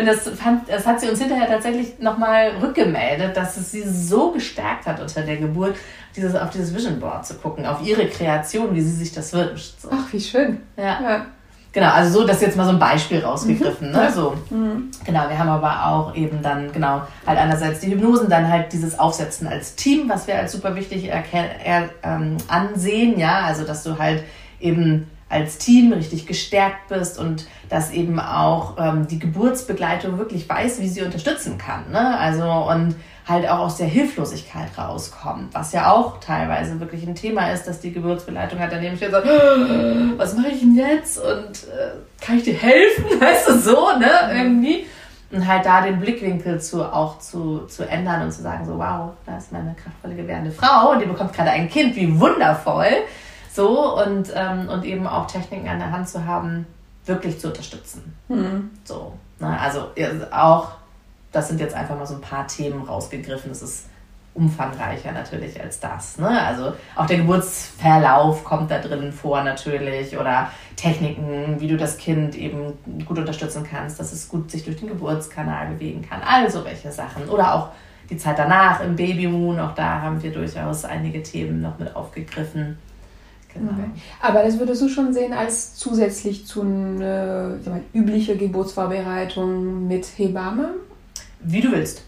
[0.00, 4.30] Und das, fand, das hat sie uns hinterher tatsächlich nochmal rückgemeldet, dass es sie so
[4.30, 5.76] gestärkt hat unter der Geburt,
[6.16, 9.74] dieses, auf dieses Vision Board zu gucken, auf ihre Kreation, wie sie sich das wünscht.
[9.78, 9.90] So.
[9.92, 10.62] Ach, wie schön.
[10.78, 11.00] Ja.
[11.02, 11.26] ja.
[11.72, 13.88] Genau, also so, das ist jetzt mal so ein Beispiel rausgegriffen.
[13.88, 13.94] Mhm.
[13.94, 14.12] Ne?
[14.12, 14.34] So.
[14.50, 14.90] Mhm.
[15.04, 18.98] Genau, wir haben aber auch eben dann, genau, halt einerseits die Hypnosen, dann halt dieses
[18.98, 23.98] Aufsetzen als Team, was wir als super wichtig er, ähm, ansehen, ja, also dass du
[23.98, 24.22] halt
[24.60, 30.78] eben als Team richtig gestärkt bist und dass eben auch ähm, die Geburtsbegleitung wirklich weiß,
[30.80, 31.90] wie sie unterstützen kann.
[31.90, 32.18] Ne?
[32.18, 37.52] Also und halt auch aus der Hilflosigkeit rauskommt, was ja auch teilweise wirklich ein Thema
[37.52, 39.28] ist, dass die Geburtsbegleitung halt daneben steht und sagt,
[40.18, 44.10] was mache ich denn jetzt und äh, kann ich dir helfen, weißt du, so, ne,
[44.32, 44.86] irgendwie.
[45.30, 49.12] Und halt da den Blickwinkel zu, auch zu, zu ändern und zu sagen, so, wow,
[49.24, 52.90] da ist meine kraftvolle, gewährende Frau und die bekommt gerade ein Kind, wie wundervoll.
[53.50, 56.66] So, und, ähm, und eben auch Techniken an der Hand zu haben,
[57.06, 58.14] wirklich zu unterstützen.
[58.28, 58.70] Mhm.
[58.84, 59.58] So, ne?
[59.58, 59.88] also
[60.32, 60.72] auch
[61.32, 63.50] das sind jetzt einfach mal so ein paar Themen rausgegriffen.
[63.50, 63.86] Das ist
[64.34, 66.18] umfangreicher natürlich als das.
[66.18, 66.28] Ne?
[66.28, 72.34] Also auch der Geburtsverlauf kommt da drin vor natürlich oder Techniken, wie du das Kind
[72.34, 72.72] eben
[73.04, 76.20] gut unterstützen kannst, dass es gut sich durch den Geburtskanal bewegen kann.
[76.22, 77.28] Also welche Sachen.
[77.28, 77.68] Oder auch
[78.08, 82.78] die Zeit danach im Babymoon, auch da haben wir durchaus einige Themen noch mit aufgegriffen.
[83.52, 83.72] Genau.
[83.72, 83.90] Okay.
[84.22, 90.70] Aber das würdest du schon sehen als zusätzlich zu einer äh, üblichen Geburtsvorbereitung mit Hebamme?
[91.44, 92.04] Wie du willst.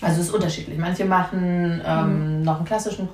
[0.00, 0.78] Also es ist unterschiedlich.
[0.78, 2.42] Manche machen ähm, mhm.
[2.44, 3.08] noch einen klassischen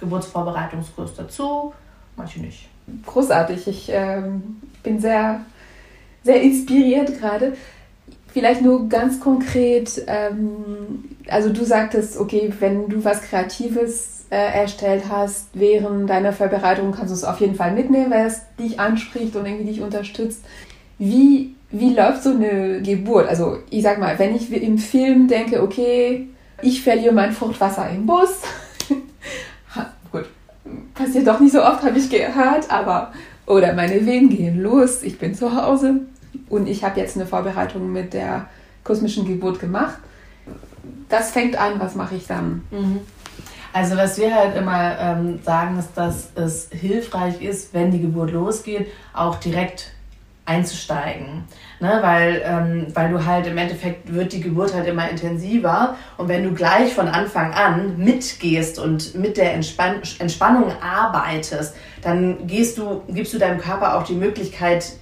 [0.00, 1.72] Geburtsvorbereitungskurs dazu,
[2.16, 2.68] manche nicht.
[3.06, 3.66] Großartig.
[3.66, 5.40] Ich ähm, bin sehr,
[6.22, 7.56] sehr inspiriert gerade.
[8.28, 15.04] Vielleicht nur ganz konkret, ähm, also du sagtest, okay, wenn du was Kreatives äh, erstellt
[15.10, 19.34] hast während deiner Vorbereitung, kannst du es auf jeden Fall mitnehmen, weil es dich anspricht
[19.34, 20.44] und irgendwie dich unterstützt.
[20.98, 23.28] Wie wie läuft so eine Geburt?
[23.28, 26.28] Also ich sag mal, wenn ich im Film denke, okay,
[26.62, 28.42] ich verliere mein Fruchtwasser im Bus,
[30.12, 30.24] gut,
[30.94, 33.12] passiert doch nicht so oft, habe ich gehört, aber
[33.46, 36.00] oder meine Wehen gehen los, ich bin zu Hause
[36.48, 38.46] und ich habe jetzt eine Vorbereitung mit der
[38.84, 39.98] kosmischen Geburt gemacht.
[41.08, 42.62] Das fängt an, was mache ich dann?
[42.70, 43.00] Mhm.
[43.72, 48.32] Also was wir halt immer ähm, sagen, ist, dass es hilfreich ist, wenn die Geburt
[48.32, 49.92] losgeht, auch direkt
[50.48, 51.44] einzusteigen.
[51.80, 51.98] Ne?
[52.00, 56.42] Weil, ähm, weil du halt im Endeffekt wird die Geburt halt immer intensiver und wenn
[56.42, 63.02] du gleich von Anfang an mitgehst und mit der Entspann Entspannung arbeitest, dann gehst du,
[63.08, 64.92] gibst du deinem Körper auch die Möglichkeit,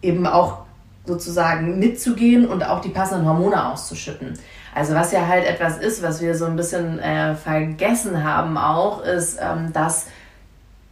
[0.00, 0.58] eben auch
[1.06, 4.38] sozusagen mitzugehen und auch die passenden Hormone auszuschütten.
[4.74, 9.02] Also was ja halt etwas ist, was wir so ein bisschen äh, vergessen haben auch,
[9.02, 10.06] ist, ähm, dass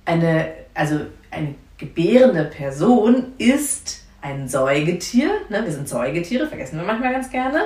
[0.05, 5.31] eine, also eine gebärende Person ist ein Säugetier.
[5.49, 5.65] Ne?
[5.65, 7.65] Wir sind Säugetiere, vergessen wir manchmal ganz gerne.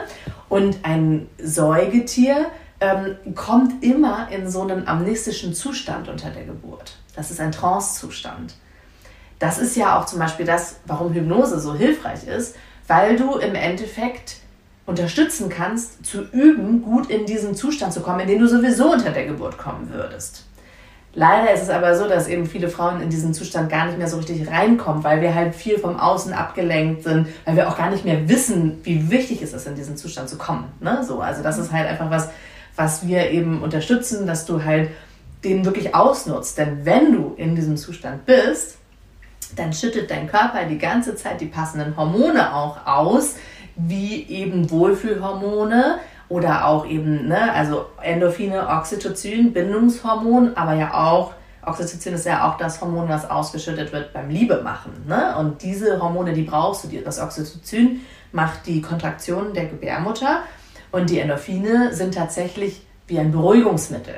[0.49, 2.47] Und ein Säugetier
[2.81, 6.97] ähm, kommt immer in so einen amnestischen Zustand unter der Geburt.
[7.15, 8.55] Das ist ein Trance-Zustand.
[9.39, 13.55] Das ist ja auch zum Beispiel das, warum Hypnose so hilfreich ist, weil du im
[13.55, 14.37] Endeffekt
[14.87, 19.11] unterstützen kannst, zu üben, gut in diesen Zustand zu kommen, in den du sowieso unter
[19.11, 20.46] der Geburt kommen würdest.
[21.19, 24.07] Leider ist es aber so, dass eben viele Frauen in diesen Zustand gar nicht mehr
[24.07, 27.91] so richtig reinkommen, weil wir halt viel vom Außen abgelenkt sind, weil wir auch gar
[27.91, 30.65] nicht mehr wissen, wie wichtig es ist, in diesen Zustand zu kommen.
[30.79, 31.03] Ne?
[31.09, 32.29] So, also das ist halt einfach was,
[32.77, 34.91] was wir eben unterstützen, dass du halt
[35.43, 36.59] den wirklich ausnutzt.
[36.59, 38.77] Denn wenn du in diesem Zustand bist,
[39.57, 43.37] dann schüttet dein Körper die ganze Zeit die passenden Hormone auch aus,
[43.75, 51.35] wie eben Wohlfühlhormone, oder auch eben, ne, also Endorphine, Oxytocin, Bindungshormon, aber ja auch,
[51.67, 54.93] Oxytocin ist ja auch das Hormon, was ausgeschüttet wird beim Liebemachen.
[55.07, 55.37] Ne?
[55.37, 56.89] Und diese Hormone, die brauchst du.
[57.03, 60.43] Das Oxytocin macht die Kontraktion der Gebärmutter
[60.93, 64.15] und die Endorphine sind tatsächlich wie ein Beruhigungsmittel.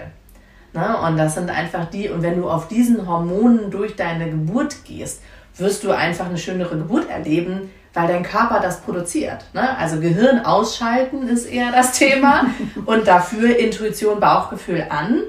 [0.74, 0.96] Ne?
[1.06, 5.22] Und das sind einfach die, und wenn du auf diesen Hormonen durch deine Geburt gehst,
[5.56, 9.44] wirst du einfach eine schönere Geburt erleben, weil dein Körper das produziert.
[9.54, 9.76] Ne?
[9.76, 12.46] Also Gehirn ausschalten ist eher das Thema
[12.86, 15.22] und dafür Intuition, Bauchgefühl an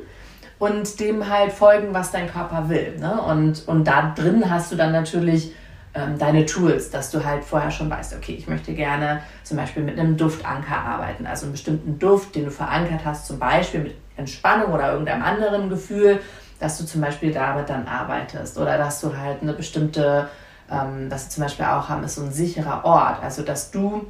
[0.60, 2.95] und dem halt folgen, was dein Körper will.
[2.99, 3.19] Ne?
[3.23, 5.55] Und, und da drin hast du dann natürlich
[5.95, 9.82] ähm, deine Tools, dass du halt vorher schon weißt, okay, ich möchte gerne zum Beispiel
[9.82, 13.95] mit einem Duftanker arbeiten, also einen bestimmten Duft, den du verankert hast, zum Beispiel mit
[14.15, 16.19] Entspannung oder irgendeinem anderen Gefühl,
[16.60, 20.27] dass du zum Beispiel damit dann arbeitest oder dass du halt eine bestimmte,
[20.71, 24.05] ähm, was wir zum Beispiel auch haben, ist so ein sicherer Ort, also dass du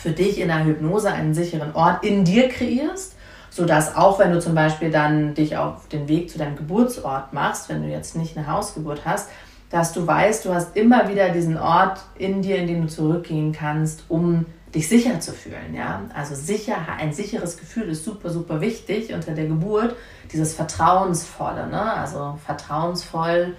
[0.00, 3.14] für dich in der Hypnose einen sicheren Ort in dir kreierst
[3.50, 7.68] sodass auch wenn du zum Beispiel dann dich auf den Weg zu deinem Geburtsort machst,
[7.68, 9.28] wenn du jetzt nicht eine Hausgeburt hast,
[9.70, 13.52] dass du weißt, du hast immer wieder diesen Ort in dir, in den du zurückgehen
[13.52, 15.74] kannst, um dich sicher zu fühlen.
[15.74, 16.02] Ja?
[16.14, 19.96] Also sicher, ein sicheres Gefühl ist super, super wichtig unter der Geburt.
[20.32, 21.66] Dieses Vertrauensvolle.
[21.68, 21.92] Ne?
[21.92, 23.56] Also vertrauensvoll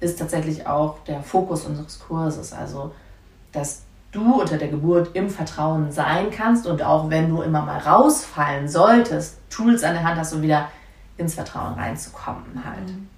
[0.00, 2.52] ist tatsächlich auch der Fokus unseres Kurses.
[2.52, 2.92] Also,
[3.52, 3.82] dass
[4.12, 8.68] du unter der Geburt im Vertrauen sein kannst und auch wenn du immer mal rausfallen
[8.68, 10.68] solltest, Tools an der Hand hast, um wieder
[11.16, 12.88] ins Vertrauen reinzukommen halt.
[12.88, 13.08] Mhm.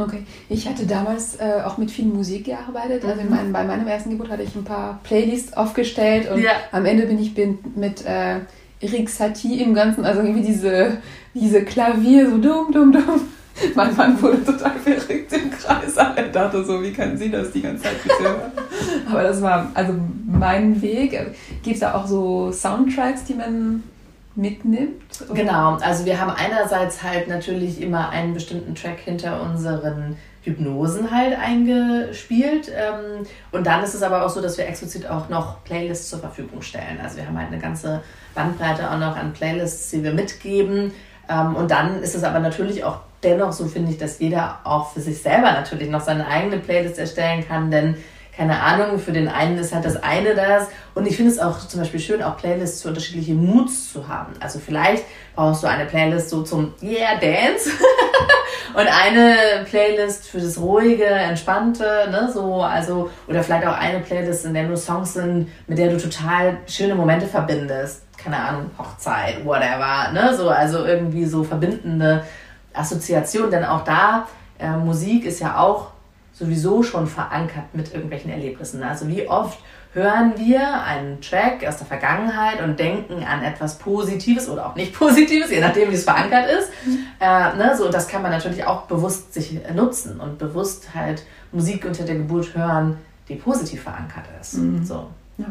[0.00, 3.04] Okay, ich hatte damals äh, auch mit viel Musik gearbeitet.
[3.04, 3.30] Also mhm.
[3.30, 6.52] mein, bei meinem ersten Geburt hatte ich ein paar Playlists aufgestellt und ja.
[6.72, 8.40] am Ende bin ich bin mit äh,
[8.80, 10.98] Erik Satie im Ganzen, also irgendwie diese,
[11.34, 13.28] diese Klavier, so dumm, dumm, dumm
[13.74, 15.96] mein Mann wurde total verrückt im Kreis.
[15.96, 18.52] Er dachte so, wie kann sie das die ganze Zeit bitte hören?
[19.10, 19.94] Aber das war also
[20.26, 21.18] mein Weg.
[21.62, 23.82] Gibt es da auch so Soundtracks, die man
[24.34, 25.02] mitnimmt?
[25.28, 25.34] Oder?
[25.34, 31.36] Genau, also wir haben einerseits halt natürlich immer einen bestimmten Track hinter unseren Hypnosen halt
[31.38, 32.70] eingespielt.
[32.74, 36.20] Ähm, und dann ist es aber auch so, dass wir explizit auch noch Playlists zur
[36.20, 36.98] Verfügung stellen.
[37.02, 38.02] Also wir haben halt eine ganze
[38.34, 40.92] Bandbreite auch noch an Playlists, die wir mitgeben.
[41.28, 44.92] Ähm, und dann ist es aber natürlich auch dennoch so finde ich, dass jeder auch
[44.92, 47.96] für sich selber natürlich noch seine eigene Playlist erstellen kann, denn
[48.36, 50.68] keine Ahnung, für den einen ist halt das eine das.
[50.94, 54.32] Und ich finde es auch zum Beispiel schön, auch Playlists für unterschiedliche Moods zu haben.
[54.38, 57.68] Also vielleicht brauchst du eine Playlist so zum Yeah Dance
[58.74, 64.44] und eine Playlist für das ruhige, entspannte, ne, so, also, oder vielleicht auch eine Playlist,
[64.44, 68.02] in der nur Songs sind, mit der du total schöne Momente verbindest.
[68.22, 72.24] Keine Ahnung, Hochzeit, whatever, ne, so, also irgendwie so verbindende
[72.74, 74.26] Assoziation, denn auch da,
[74.58, 75.92] äh, Musik ist ja auch
[76.32, 78.82] sowieso schon verankert mit irgendwelchen Erlebnissen.
[78.82, 79.58] Also wie oft
[79.92, 84.94] hören wir einen Track aus der Vergangenheit und denken an etwas Positives oder auch nicht
[84.98, 86.70] Positives, je nachdem, wie es verankert ist.
[86.86, 86.98] Mhm.
[87.20, 91.84] Äh, ne, so, das kann man natürlich auch bewusst sich nutzen und bewusst halt Musik
[91.84, 94.58] unter der Geburt hören, die positiv verankert ist.
[94.58, 94.84] Mhm.
[94.84, 95.08] So.
[95.38, 95.46] Ja.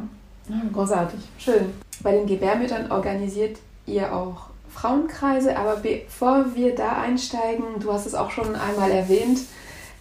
[0.49, 1.19] Ja, großartig.
[1.37, 1.73] Schön.
[2.01, 8.15] Bei den Gebärmüttern organisiert ihr auch Frauenkreise, aber bevor wir da einsteigen, du hast es
[8.15, 9.39] auch schon einmal erwähnt,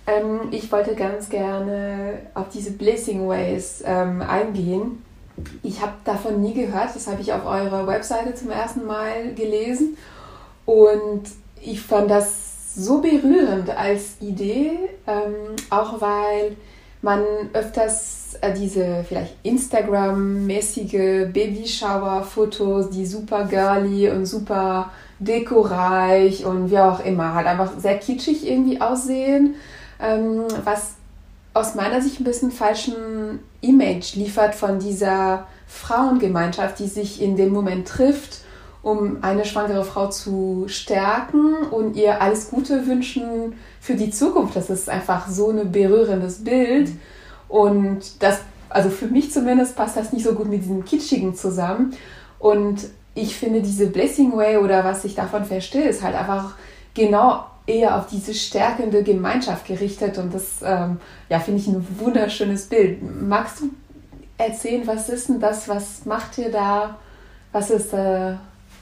[0.07, 5.03] ähm, ich wollte ganz gerne auf diese Blessing Ways ähm, eingehen.
[5.63, 9.97] Ich habe davon nie gehört, das habe ich auf eurer Webseite zum ersten Mal gelesen
[10.65, 11.23] und
[11.61, 14.73] ich fand das so berührend als Idee,
[15.07, 16.57] ähm, auch weil
[17.03, 26.79] man öfters äh, diese vielleicht Instagram-mäßige Babyshower-Fotos, die super girly und super dekoreich und wie
[26.79, 29.55] auch immer, halt einfach sehr kitschig irgendwie aussehen,
[30.01, 30.95] ähm, was
[31.55, 37.51] aus meiner Sicht ein bisschen falschen Image liefert von dieser Frauengemeinschaft, die sich in dem
[37.51, 38.41] Moment trifft,
[38.83, 44.55] um eine schwangere Frau zu stärken und ihr alles Gute wünschen für die Zukunft.
[44.55, 46.91] Das ist einfach so ein berührendes Bild.
[47.49, 51.95] Und das, also für mich zumindest, passt das nicht so gut mit diesem Kitschigen zusammen.
[52.39, 56.55] Und ich finde, diese Blessing Way oder was ich davon verstehe, ist halt einfach
[56.95, 60.19] genau eher auf diese stärkende Gemeinschaft gerichtet.
[60.19, 62.99] Und das, ähm, ja, finde ich ein wunderschönes Bild.
[63.23, 63.71] Magst du
[64.39, 65.69] erzählen, was ist denn das?
[65.69, 66.97] Was macht ihr da?
[67.53, 68.35] Was ist äh,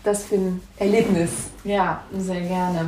[0.03, 1.31] das für ein Erlebnis?
[1.65, 2.87] Ja, sehr gerne.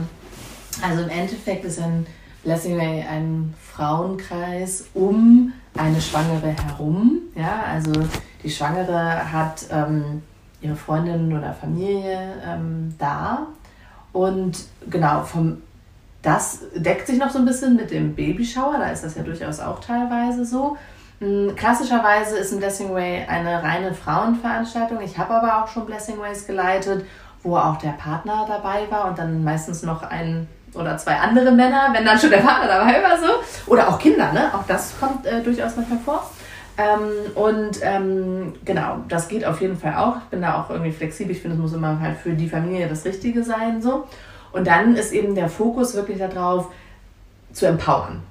[0.83, 2.07] Also im Endeffekt ist ein
[2.47, 7.19] Blessing Way ein Frauenkreis um eine Schwangere herum.
[7.35, 7.93] Ja, also
[8.45, 10.23] die Schwangere hat ähm,
[10.61, 13.49] ihre Freundin oder Familie ähm, da.
[14.13, 15.61] Und genau, vom,
[16.23, 19.59] das deckt sich noch so ein bisschen mit dem Babyshower, da ist das ja durchaus
[19.59, 20.77] auch teilweise so.
[21.19, 25.01] Hm, klassischerweise ist ein Blessing Way eine reine Frauenveranstaltung.
[25.01, 27.07] Ich habe aber auch schon Blessing Ways geleitet,
[27.43, 31.89] wo auch der Partner dabei war und dann meistens noch ein oder zwei andere Männer,
[31.93, 33.71] wenn dann schon der Vater dabei war, so.
[33.71, 34.51] Oder auch Kinder, ne?
[34.55, 36.31] Auch das kommt äh, durchaus manchmal vor.
[36.79, 40.17] Ähm, und ähm, genau, das geht auf jeden Fall auch.
[40.19, 41.35] Ich bin da auch irgendwie flexibel.
[41.35, 44.07] Ich finde, es muss immer halt für die Familie das Richtige sein, so.
[44.53, 46.71] Und dann ist eben der Fokus wirklich darauf,
[47.53, 48.23] zu empowern.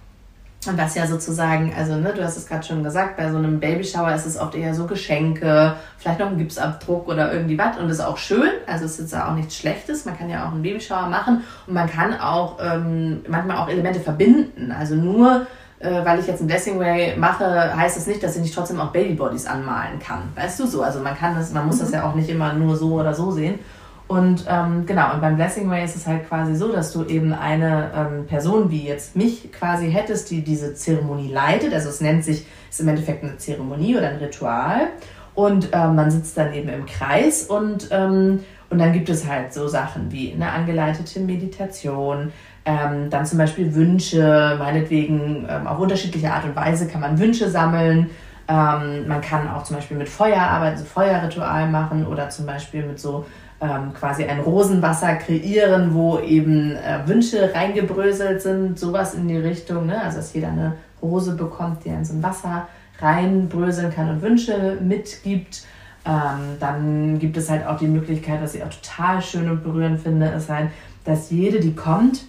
[0.67, 3.59] Und was ja sozusagen, also ne, du hast es gerade schon gesagt, bei so einem
[3.59, 7.87] Babyshower ist es oft eher so Geschenke, vielleicht noch ein Gipsabdruck oder irgendwie was und
[7.87, 8.51] das ist auch schön.
[8.67, 10.05] Also es ist ja auch nichts Schlechtes.
[10.05, 13.99] Man kann ja auch einen Babyshower machen und man kann auch ähm, manchmal auch Elemente
[13.99, 14.71] verbinden.
[14.71, 15.45] Also nur
[15.79, 18.79] äh, weil ich jetzt ein Blessing Ray mache, heißt das nicht, dass ich nicht trotzdem
[18.79, 20.23] auch Babybodies anmalen kann.
[20.35, 20.81] Weißt du so?
[20.81, 21.95] Also man kann das, man muss das mhm.
[21.95, 23.59] ja auch nicht immer nur so oder so sehen.
[24.07, 27.33] Und ähm, genau, und beim Blessing Way ist es halt quasi so, dass du eben
[27.33, 31.73] eine ähm, Person wie jetzt mich quasi hättest, die diese Zeremonie leitet.
[31.73, 34.89] Also es nennt sich, ist im Endeffekt eine Zeremonie oder ein Ritual.
[35.33, 39.53] Und ähm, man sitzt dann eben im Kreis und, ähm, und dann gibt es halt
[39.53, 42.31] so Sachen wie eine angeleitete Meditation,
[42.63, 47.49] ähm, dann zum Beispiel Wünsche, meinetwegen ähm, auf unterschiedliche Art und Weise kann man Wünsche
[47.49, 48.09] sammeln.
[48.47, 52.85] Ähm, man kann auch zum Beispiel mit Feuer arbeiten, so Feuerritual machen oder zum Beispiel
[52.85, 53.25] mit so
[53.65, 59.87] ähm, quasi ein Rosenwasser kreieren, wo eben äh, Wünsche reingebröselt sind, sowas in die Richtung,
[59.87, 60.01] ne?
[60.01, 62.67] also dass jeder eine Rose bekommt, die in so ein Wasser
[62.99, 65.63] reinbröseln kann und Wünsche mitgibt.
[66.05, 69.99] Ähm, dann gibt es halt auch die Möglichkeit, was ich auch total schön und berührend
[69.99, 70.69] finde, ist halt,
[71.03, 72.25] dass jede, die kommt,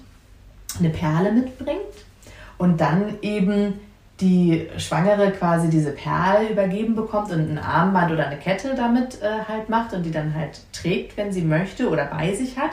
[0.79, 1.81] eine Perle mitbringt
[2.59, 3.75] und dann eben
[4.21, 9.45] die Schwangere quasi diese Perle übergeben bekommt und ein Armband oder eine Kette damit äh,
[9.47, 12.71] halt macht und die dann halt trägt, wenn sie möchte oder bei sich hat.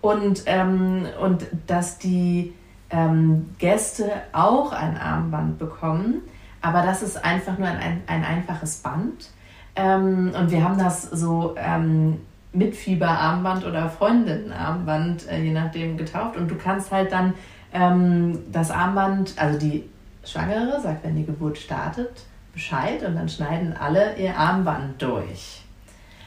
[0.00, 2.54] Und, ähm, und dass die
[2.90, 6.22] ähm, Gäste auch ein Armband bekommen,
[6.62, 9.30] aber das ist einfach nur ein, ein, ein einfaches Band.
[9.74, 12.20] Ähm, und wir haben das so ähm,
[12.52, 16.36] Mitfieberarmband oder Freundinnenarmband, äh, je nachdem, getauft.
[16.36, 17.34] Und du kannst halt dann
[17.72, 19.84] ähm, das Armband, also die
[20.26, 25.62] Schwangere sagt, wenn die Geburt startet, Bescheid und dann schneiden alle ihr Armband durch.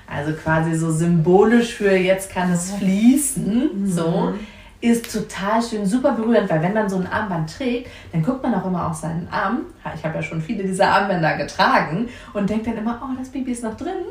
[0.07, 3.87] Also quasi so symbolisch für jetzt kann es fließen, mhm.
[3.87, 4.33] so
[4.81, 8.55] ist total schön, super berührend, weil wenn man so ein Armband trägt, dann guckt man
[8.55, 9.65] auch immer auf seinen Arm.
[9.95, 13.51] Ich habe ja schon viele dieser Armbänder getragen und denkt dann immer, oh, das Baby
[13.51, 14.05] ist noch drin.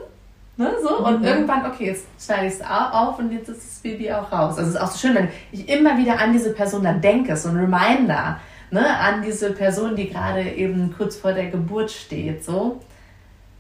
[0.59, 1.07] Ne, so.
[1.07, 1.27] Und mhm.
[1.27, 4.59] irgendwann, okay, jetzt schneide ich es auf und jetzt ist das Baby auch raus.
[4.59, 7.37] Also es ist auch so schön, wenn ich immer wieder an diese Person dann denke,
[7.37, 8.40] so ein Reminder
[8.71, 12.45] ne, an diese Person, die gerade eben kurz vor der Geburt steht.
[12.45, 12.81] So.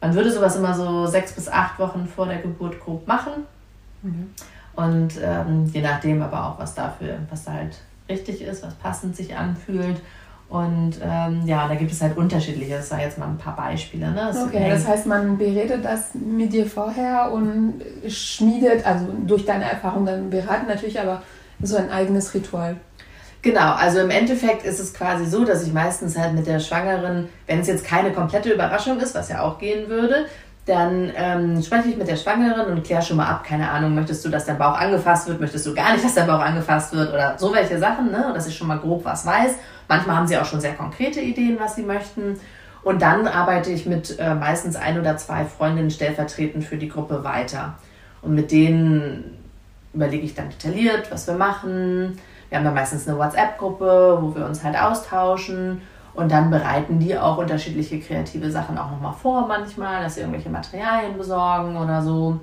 [0.00, 3.44] Man würde sowas immer so sechs bis acht Wochen vor der Geburt grob machen.
[4.02, 4.30] Mhm.
[4.74, 7.76] Und ähm, je nachdem aber auch, was dafür, was da halt
[8.08, 10.00] richtig ist, was passend sich anfühlt.
[10.48, 14.10] Und ähm, ja, da gibt es halt unterschiedliche, das sei jetzt mal ein paar Beispiele.
[14.10, 14.30] Ne?
[14.32, 19.64] Das okay, das heißt, man beredet das mit dir vorher und schmiedet, also durch deine
[19.64, 21.22] Erfahrung dann beraten natürlich, aber
[21.60, 22.76] so ein eigenes Ritual.
[23.40, 27.28] Genau, also im Endeffekt ist es quasi so, dass ich meistens halt mit der Schwangeren,
[27.46, 30.26] wenn es jetzt keine komplette Überraschung ist, was ja auch gehen würde,
[30.66, 34.24] dann ähm, spreche ich mit der Schwangeren und kläre schon mal ab, keine Ahnung, möchtest
[34.24, 37.12] du, dass dein Bauch angefasst wird, möchtest du gar nicht, dass dein Bauch angefasst wird
[37.12, 38.32] oder so welche Sachen, ne?
[38.34, 39.54] dass ich schon mal grob was weiß.
[39.88, 42.38] Manchmal haben sie auch schon sehr konkrete Ideen, was sie möchten.
[42.82, 47.24] Und dann arbeite ich mit äh, meistens ein oder zwei Freundinnen stellvertretend für die Gruppe
[47.24, 47.76] weiter.
[48.20, 49.38] Und mit denen
[49.94, 52.18] überlege ich dann detailliert, was wir machen.
[52.48, 55.82] Wir haben dann meistens eine WhatsApp-Gruppe, wo wir uns halt austauschen
[56.14, 60.50] und dann bereiten die auch unterschiedliche kreative Sachen auch nochmal vor manchmal, dass sie irgendwelche
[60.50, 62.40] Materialien besorgen oder so.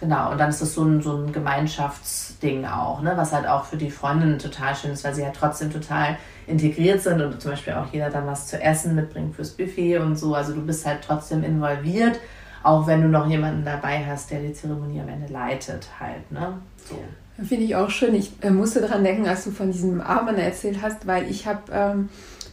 [0.00, 3.14] Genau, und dann ist das so ein, so ein Gemeinschaftsding auch, ne?
[3.16, 6.16] was halt auch für die Freundinnen total schön ist, weil sie halt trotzdem total
[6.46, 10.16] integriert sind und zum Beispiel auch jeder dann was zu essen mitbringt fürs Buffet und
[10.16, 10.34] so.
[10.34, 12.20] Also du bist halt trotzdem involviert,
[12.62, 16.30] auch wenn du noch jemanden dabei hast, der die Zeremonie am Ende leitet halt.
[16.30, 16.58] Ne?
[16.88, 16.96] So.
[17.44, 18.14] Finde ich auch schön.
[18.14, 21.60] Ich äh, musste daran denken, als du von diesem Armband erzählt hast, weil ich habe...
[21.72, 22.08] Ähm,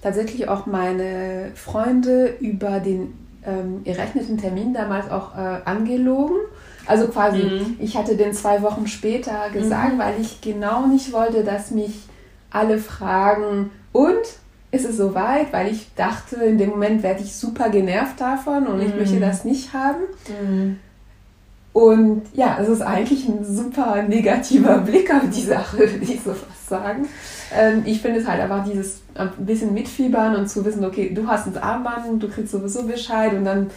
[0.06, 6.36] tatsächlich auch meine Freunde über den ähm, errechneten Termin damals auch äh, angelogen.
[6.86, 7.78] Also quasi, mhm.
[7.80, 9.98] ich hatte den zwei Wochen später gesagt, mhm.
[9.98, 12.04] weil ich genau nicht wollte, dass mich
[12.52, 14.26] alle fragen, und
[14.76, 15.52] ist es soweit?
[15.54, 18.88] Weil ich dachte, in dem Moment werde ich super genervt davon und mhm.
[18.88, 20.02] ich möchte das nicht haben.
[20.28, 20.80] Mhm.
[21.74, 26.34] Und ja, es ist eigentlich ein super negativer Blick auf die Sache, würde ich so
[26.34, 27.08] fast sagen.
[27.54, 31.28] Ähm, ich finde es halt einfach dieses ein bisschen mitfiebern und zu wissen, okay, du
[31.28, 33.70] hast ein Armband, du kriegst sowieso Bescheid und dann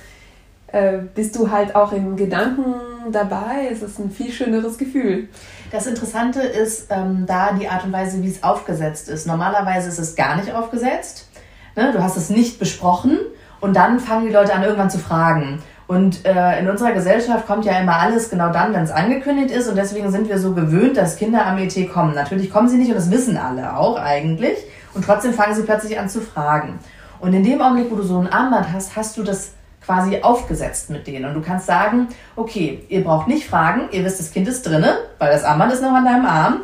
[0.69, 2.75] äh, bist du halt auch im Gedanken
[3.13, 3.69] dabei.
[3.71, 5.29] Es ist ein viel schöneres Gefühl.
[5.71, 9.27] Das Interessante ist ähm, da die Art und Weise, wie es aufgesetzt ist.
[9.27, 11.29] Normalerweise ist es gar nicht aufgesetzt.
[11.77, 11.93] Ne?
[11.93, 13.19] Du hast es nicht besprochen
[13.61, 15.63] und dann fangen die Leute an, irgendwann zu fragen.
[15.87, 19.69] Und äh, in unserer Gesellschaft kommt ja immer alles genau dann, wenn es angekündigt ist.
[19.69, 22.15] Und deswegen sind wir so gewöhnt, dass Kinder am ET kommen.
[22.15, 24.59] Natürlich kommen sie nicht und das wissen alle auch eigentlich.
[24.95, 26.79] Und trotzdem fangen sie plötzlich an zu fragen.
[27.21, 29.53] Und in dem Augenblick, wo du so ein Armband hast, hast du das
[29.89, 31.25] quasi aufgesetzt mit denen.
[31.25, 34.99] Und du kannst sagen, okay, ihr braucht nicht fragen, ihr wisst, das Kind ist drinne,
[35.19, 36.61] weil das Armband ist noch an deinem Arm.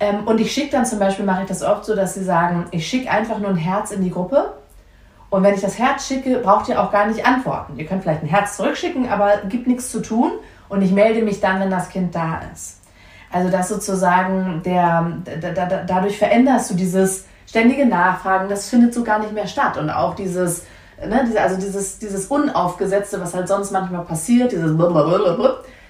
[0.00, 2.66] Ähm, und ich schicke dann zum Beispiel, mache ich das oft so, dass sie sagen,
[2.72, 4.54] ich schicke einfach nur ein Herz in die Gruppe
[5.30, 7.78] Und wenn ich das Herz schicke, braucht ihr auch gar nicht antworten.
[7.78, 10.32] Ihr könnt vielleicht ein Herz zurückschicken, aber gibt nichts zu tun.
[10.68, 12.80] Und ich melde mich dann, wenn das Kind da ist.
[13.30, 19.04] Also das sozusagen der, da, da, dadurch veränderst du dieses ständige Nachfragen, das findet so
[19.04, 19.76] gar nicht mehr statt.
[19.76, 20.64] Und auch dieses,
[21.06, 24.72] ne, also dieses, dieses Unaufgesetzte, was halt sonst manchmal passiert, dieses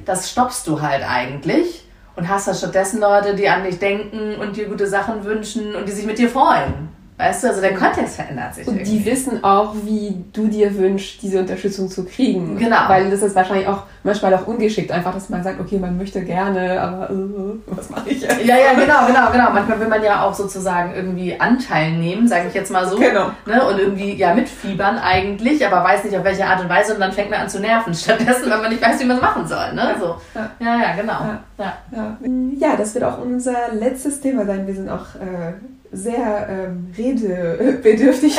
[0.05, 1.85] das stoppst du halt eigentlich
[2.17, 5.89] und hast da stattdessen Leute, die an dich denken und dir gute Sachen wünschen und
[5.89, 6.89] die sich mit dir freuen.
[7.17, 8.67] Weißt du, also der Kontext verändert sich.
[8.67, 8.99] Und irgendwie.
[8.99, 12.59] die wissen auch, wie du dir wünschst, diese Unterstützung zu kriegen.
[12.59, 12.89] Genau.
[12.89, 16.23] Weil das ist wahrscheinlich auch manchmal auch ungeschickt, einfach, dass man sagt, okay, man möchte
[16.23, 18.45] gerne, aber uh, was mache ich jetzt?
[18.45, 19.51] Ja, ja, genau, genau, genau.
[19.53, 22.99] Manchmal will man ja auch sozusagen irgendwie Anteil nehmen, sage ich jetzt mal so.
[22.99, 23.31] Genau.
[23.47, 23.65] Ne?
[23.65, 27.13] Und irgendwie ja mitfiebern eigentlich, aber weiß nicht auf welche Art und Weise und dann
[27.13, 27.95] fängt man an zu nerven.
[27.95, 29.73] Stattdessen, wenn man nicht weiß, wie man es machen soll.
[29.73, 29.95] Ne?
[29.95, 30.01] Ja.
[30.01, 30.17] So.
[30.35, 30.83] Ja.
[30.83, 31.13] ja, genau.
[31.13, 31.41] Ja.
[31.59, 31.79] Ja.
[31.93, 32.19] Ja.
[32.59, 34.67] ja, das wird auch unser letztes Thema sein.
[34.67, 35.55] Wir sind auch äh,
[35.93, 38.39] sehr ähm, redebedürftig.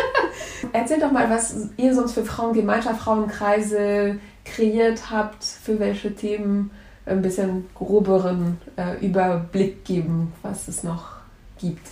[0.72, 6.70] Erzählt doch mal, was ihr sonst für Frauengemeinschaft, Frauenkreise kreiert habt, für welche Themen
[7.06, 11.16] ein bisschen groberen äh, Überblick geben, was es noch
[11.58, 11.86] gibt.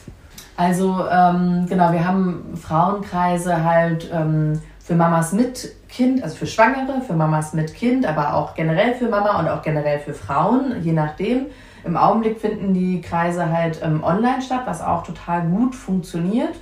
[0.56, 7.00] Also ähm, genau, wir haben Frauenkreise halt ähm, für Mamas mit Kind, also für Schwangere,
[7.00, 10.92] für Mamas mit Kind, aber auch generell für Mama und auch generell für Frauen, je
[10.92, 11.46] nachdem.
[11.84, 16.54] Im Augenblick finden die Kreise halt ähm, online statt, was auch total gut funktioniert.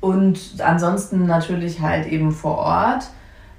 [0.00, 3.08] Und ansonsten natürlich halt eben vor Ort.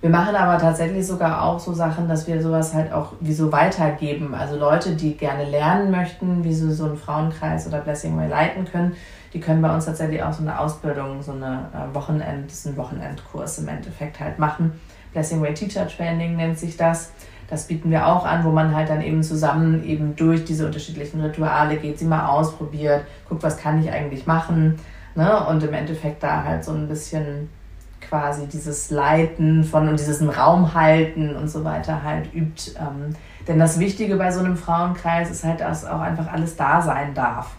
[0.08, 3.51] Wir machen aber tatsächlich sogar auch so Sachen, dass wir sowas halt auch wie so
[3.51, 4.34] weitergeben.
[4.34, 8.64] Also Leute, die gerne lernen möchten, wie sie so einen Frauenkreis oder Blessing Way leiten
[8.64, 8.95] können,
[9.34, 12.68] die können bei uns tatsächlich auch so eine Ausbildung, so eine äh, Wochenend, das ist
[12.68, 14.80] ein Wochenendkurs im Endeffekt halt machen.
[15.12, 17.12] Blessing Way Teacher Training nennt sich das.
[17.49, 21.20] Das bieten wir auch an, wo man halt dann eben zusammen eben durch diese unterschiedlichen
[21.20, 24.80] Rituale geht, sie mal ausprobiert, guckt, was kann ich eigentlich machen.
[25.16, 25.45] Ne?
[25.47, 27.49] Und im Endeffekt da halt so ein bisschen
[28.10, 32.72] quasi dieses Leiten von und dieses im Raum halten und so weiter halt übt.
[32.80, 33.16] Ähm,
[33.47, 37.14] denn das Wichtige bei so einem Frauenkreis ist halt, dass auch einfach alles da sein
[37.14, 37.51] darf.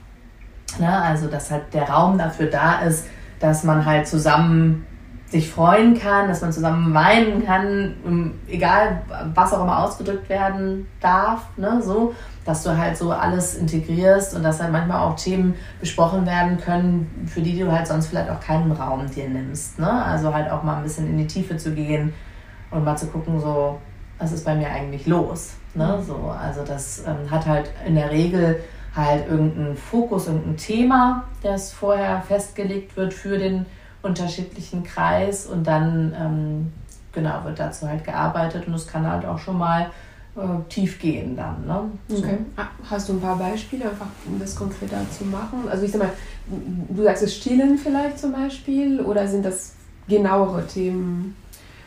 [0.78, 0.90] Ne?
[0.90, 3.07] Also, dass halt der Raum dafür da ist,
[3.40, 4.86] dass man halt zusammen
[5.30, 9.03] sich freuen kann, dass man zusammen weinen kann, ähm, egal
[9.34, 12.14] was auch immer ausgedrückt werden darf, ne, so,
[12.49, 17.26] dass du halt so alles integrierst und dass halt manchmal auch Themen besprochen werden können,
[17.26, 20.62] für die du halt sonst vielleicht auch keinen Raum dir nimmst, ne, also halt auch
[20.62, 22.14] mal ein bisschen in die Tiefe zu gehen
[22.70, 23.78] und mal zu gucken, so,
[24.18, 28.11] was ist bei mir eigentlich los, ne, so, also das ähm, hat halt in der
[28.11, 28.64] Regel
[28.96, 33.66] halt irgendeinen Fokus, irgendein Thema, das vorher festgelegt wird für den
[34.01, 36.72] unterschiedlichen Kreis und dann ähm,
[37.12, 39.90] genau wird dazu halt gearbeitet und es kann halt auch schon mal
[40.39, 41.66] äh, tief gehen dann.
[41.66, 41.80] Ne?
[42.16, 42.39] Okay.
[42.89, 45.68] Hast du ein paar Beispiele, einfach um das konkreter zu machen?
[45.68, 46.11] Also ich sag mal,
[46.89, 49.74] du sagst es Stillen vielleicht zum Beispiel oder sind das
[50.09, 51.34] genauere Themen?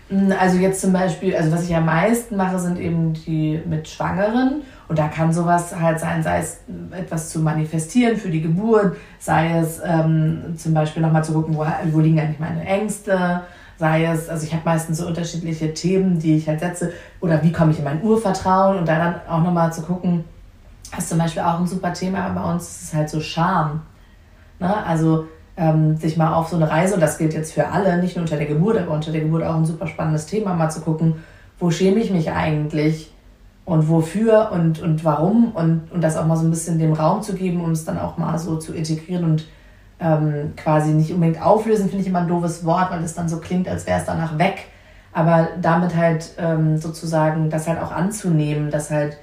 [0.10, 3.88] Hm, also jetzt zum Beispiel, also was ich am meisten mache, sind eben die mit
[3.88, 4.62] Schwangeren.
[4.88, 6.60] Und da kann sowas halt sein, sei es
[6.92, 11.66] etwas zu manifestieren für die Geburt, sei es ähm, zum Beispiel nochmal zu gucken, wo,
[11.92, 13.44] wo liegen eigentlich meine Ängste,
[13.82, 17.52] sei es, also ich habe meistens so unterschiedliche Themen, die ich halt setze, oder wie
[17.52, 20.24] komme ich in mein Urvertrauen und da dann auch nochmal zu gucken,
[20.92, 23.82] das ist zum Beispiel auch ein super Thema bei uns, ist halt so Scham.
[24.60, 24.86] Ne?
[24.86, 25.26] Also
[25.58, 28.22] ähm, sich mal auf so eine Reise, und das gilt jetzt für alle, nicht nur
[28.22, 31.16] unter der Geburt, aber unter der Geburt auch ein super spannendes Thema, mal zu gucken,
[31.58, 33.12] wo schäme ich mich eigentlich
[33.66, 37.24] und wofür und, und warum und, und das auch mal so ein bisschen dem Raum
[37.24, 39.46] zu geben, um es dann auch mal so zu integrieren und
[40.02, 43.38] ähm, quasi nicht unbedingt auflösen, finde ich immer ein doofes Wort, weil es dann so
[43.40, 44.66] klingt, als wäre es danach weg.
[45.14, 49.18] Aber damit halt ähm, sozusagen das halt auch anzunehmen, dass halt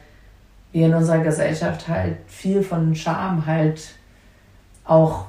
[0.72, 3.80] wir in unserer Gesellschaft halt viel von Scham halt
[4.84, 5.26] auch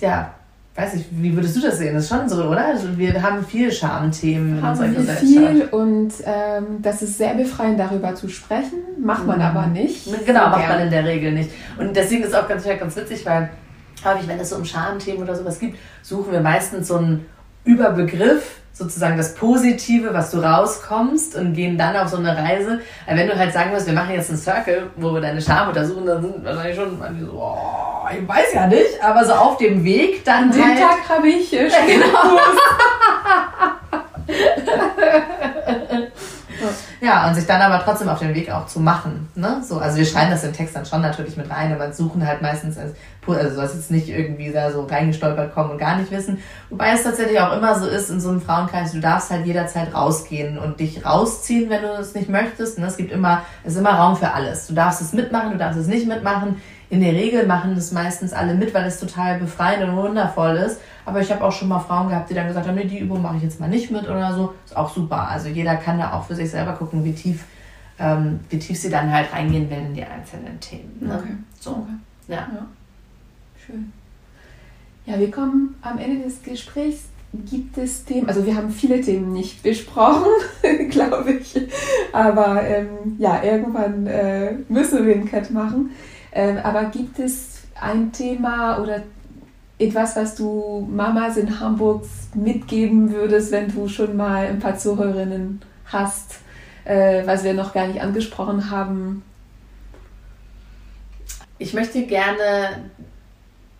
[0.00, 0.30] ja,
[0.76, 1.94] weiß ich, wie würdest du das sehen?
[1.94, 2.66] Das ist schon so, oder?
[2.66, 5.26] Also wir haben viel Schamthemen in unserer wir Gesellschaft.
[5.26, 8.78] viel und ähm, das ist sehr befreiend, darüber zu sprechen.
[9.02, 9.44] Macht man Mhm.
[9.44, 10.06] aber nicht.
[10.26, 11.50] Genau, macht man in der Regel nicht.
[11.78, 13.48] Und deswegen ist auch ganz, ganz witzig, weil
[14.04, 17.26] häufig, wenn es so um Schamthemen oder sowas gibt, suchen wir meistens so einen
[17.64, 22.80] Überbegriff, sozusagen das Positive, was du rauskommst und gehen dann auf so eine Reise.
[23.06, 25.68] Aber wenn du halt sagen wirst, wir machen jetzt einen Circle, wo wir deine Scham
[25.68, 29.56] untersuchen, dann sind wahrscheinlich schon manche so, oh, ich weiß ja nicht, aber so auf
[29.56, 32.38] dem Weg dann An halt, Tag habe ich äh, Ja, genau.
[37.06, 39.28] Ja, und sich dann aber trotzdem auf den Weg auch zu machen.
[39.36, 39.62] Ne?
[39.62, 42.42] So, also wir schreiben das im Text dann schon natürlich mit rein, aber suchen halt
[42.42, 42.94] meistens, als,
[43.28, 46.42] also soll es jetzt nicht irgendwie da so reingestolpert kommen und gar nicht wissen.
[46.68, 49.94] Wobei es tatsächlich auch immer so ist in so einem Frauenkreis, du darfst halt jederzeit
[49.94, 52.80] rausgehen und dich rausziehen, wenn du es nicht möchtest.
[52.80, 52.86] Ne?
[52.86, 54.66] Es gibt immer, es ist immer Raum für alles.
[54.66, 56.60] Du darfst es mitmachen, du darfst es nicht mitmachen.
[56.90, 60.80] In der Regel machen es meistens alle mit, weil es total befreiend und wundervoll ist.
[61.06, 63.22] Aber ich habe auch schon mal Frauen gehabt, die dann gesagt haben, nee, die Übung
[63.22, 64.52] mache ich jetzt mal nicht mit oder so.
[64.64, 65.28] Ist auch super.
[65.28, 67.44] Also jeder kann da auch für sich selber gucken, wie tief,
[68.00, 70.98] ähm, wie tief sie dann halt reingehen werden in die einzelnen Themen.
[71.00, 71.14] Ne?
[71.14, 71.36] Okay.
[71.60, 71.70] So.
[71.70, 71.92] Okay.
[72.26, 72.34] Ja.
[72.34, 72.66] Ja.
[73.64, 73.92] Schön.
[75.06, 77.04] Ja, wir kommen am Ende des Gesprächs.
[77.48, 80.30] Gibt es Themen, also wir haben viele Themen nicht besprochen,
[80.90, 81.54] glaube ich.
[82.12, 85.90] Aber ähm, ja, irgendwann äh, müssen wir einen Cut machen.
[86.32, 89.02] Ähm, aber gibt es ein Thema oder
[89.78, 92.04] etwas, was du Mamas in Hamburg
[92.34, 96.36] mitgeben würdest, wenn du schon mal ein paar Zuhörerinnen hast,
[96.84, 99.22] äh, was wir noch gar nicht angesprochen haben?
[101.58, 102.90] Ich möchte gerne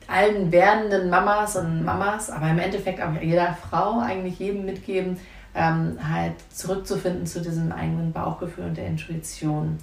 [0.07, 5.19] allen werdenden Mamas und Mamas, aber im Endeffekt auch jeder Frau, eigentlich jedem mitgeben,
[5.55, 9.79] ähm, halt zurückzufinden zu diesem eigenen Bauchgefühl und der Intuition.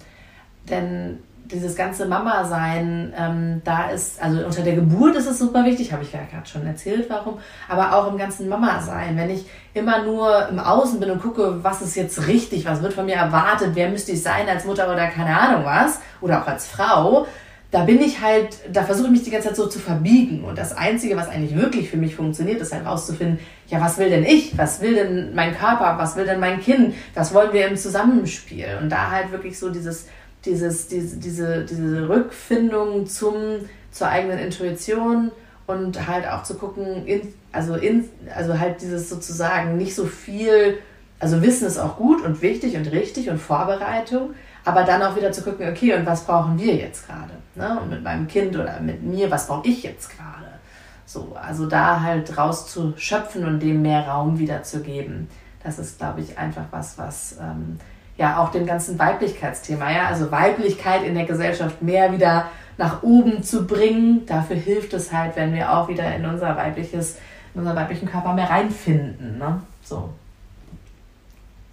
[0.69, 5.91] Denn dieses ganze Mama-Sein, ähm, da ist, also unter der Geburt ist es super wichtig,
[5.91, 7.37] habe ich ja gerade schon erzählt, warum,
[7.67, 9.17] aber auch im ganzen Mama-Sein.
[9.17, 12.93] Wenn ich immer nur im Außen bin und gucke, was ist jetzt richtig, was wird
[12.93, 16.47] von mir erwartet, wer müsste ich sein als Mutter oder keine Ahnung was, oder auch
[16.47, 17.27] als Frau,
[17.71, 20.43] da bin ich halt, da versuche ich mich die ganze Zeit so zu verbiegen.
[20.43, 24.11] Und das Einzige, was eigentlich wirklich für mich funktioniert, ist halt rauszufinden, ja, was will
[24.11, 24.55] denn ich?
[24.55, 25.95] Was will denn mein Körper?
[25.97, 26.93] Was will denn mein Kind?
[27.15, 28.77] Was wollen wir im Zusammenspiel?
[28.79, 30.07] Und da halt wirklich so dieses,
[30.45, 33.33] dieses, diese, diese, diese Rückfindung zum,
[33.91, 35.31] zur eigenen Intuition
[35.67, 40.79] und halt auch zu gucken, in, also, in, also halt dieses sozusagen nicht so viel,
[41.19, 44.31] also Wissen ist auch gut und wichtig und richtig und Vorbereitung,
[44.65, 47.33] aber dann auch wieder zu gucken, okay, und was brauchen wir jetzt gerade?
[47.55, 47.79] Ne?
[47.81, 50.53] Und mit meinem Kind oder mit mir, was brauche ich jetzt gerade?
[51.05, 55.29] So, also da halt rauszuschöpfen und dem mehr Raum wieder zu geben.
[55.63, 57.77] Das ist, glaube ich, einfach was, was ähm,
[58.17, 63.43] ja auch dem ganzen Weiblichkeitsthema, ja, also Weiblichkeit in der Gesellschaft mehr wieder nach oben
[63.43, 64.25] zu bringen.
[64.25, 67.17] Dafür hilft es halt, wenn wir auch wieder in unser weibliches,
[67.53, 69.37] in unseren weiblichen Körper mehr reinfinden.
[69.37, 69.61] Ne?
[69.83, 70.09] So.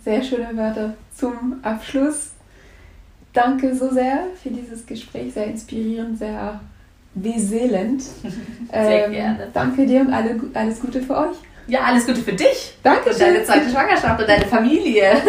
[0.04, 2.32] Sehr schöne Wörter zum Abschluss.
[3.32, 6.60] Danke so sehr für dieses Gespräch, sehr inspirierend, sehr
[7.14, 8.02] beseelend.
[8.72, 9.48] Sehr ähm, gerne.
[9.52, 11.36] Danke dir und alle, alles Gute für euch.
[11.70, 12.72] Ja, alles Gute für dich.
[12.82, 13.10] Danke.
[13.10, 15.22] Und deine zweite Schwangerschaft und deine Familie.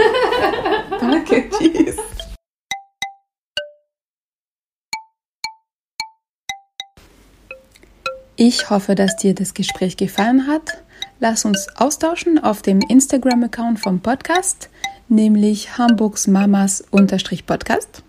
[1.00, 1.98] Danke, tschüss.
[8.36, 10.82] Ich hoffe, dass dir das Gespräch gefallen hat.
[11.20, 14.72] Lass uns austauschen auf dem Instagram-Account vom Podcast,
[15.10, 18.02] nämlich Hamburgs Mamas-Podcast.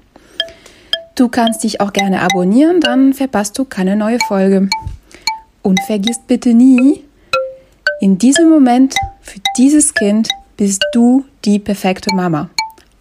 [1.16, 4.70] Du kannst dich auch gerne abonnieren, dann verpasst du keine neue Folge.
[5.61, 7.05] Und vergiss bitte nie,
[8.01, 12.51] in diesem Moment für dieses Kind bist du die perfekte Mama.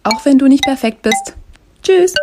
[0.02, 1.34] Auch wenn du nicht perfekt bist.
[1.82, 2.14] Tschüss!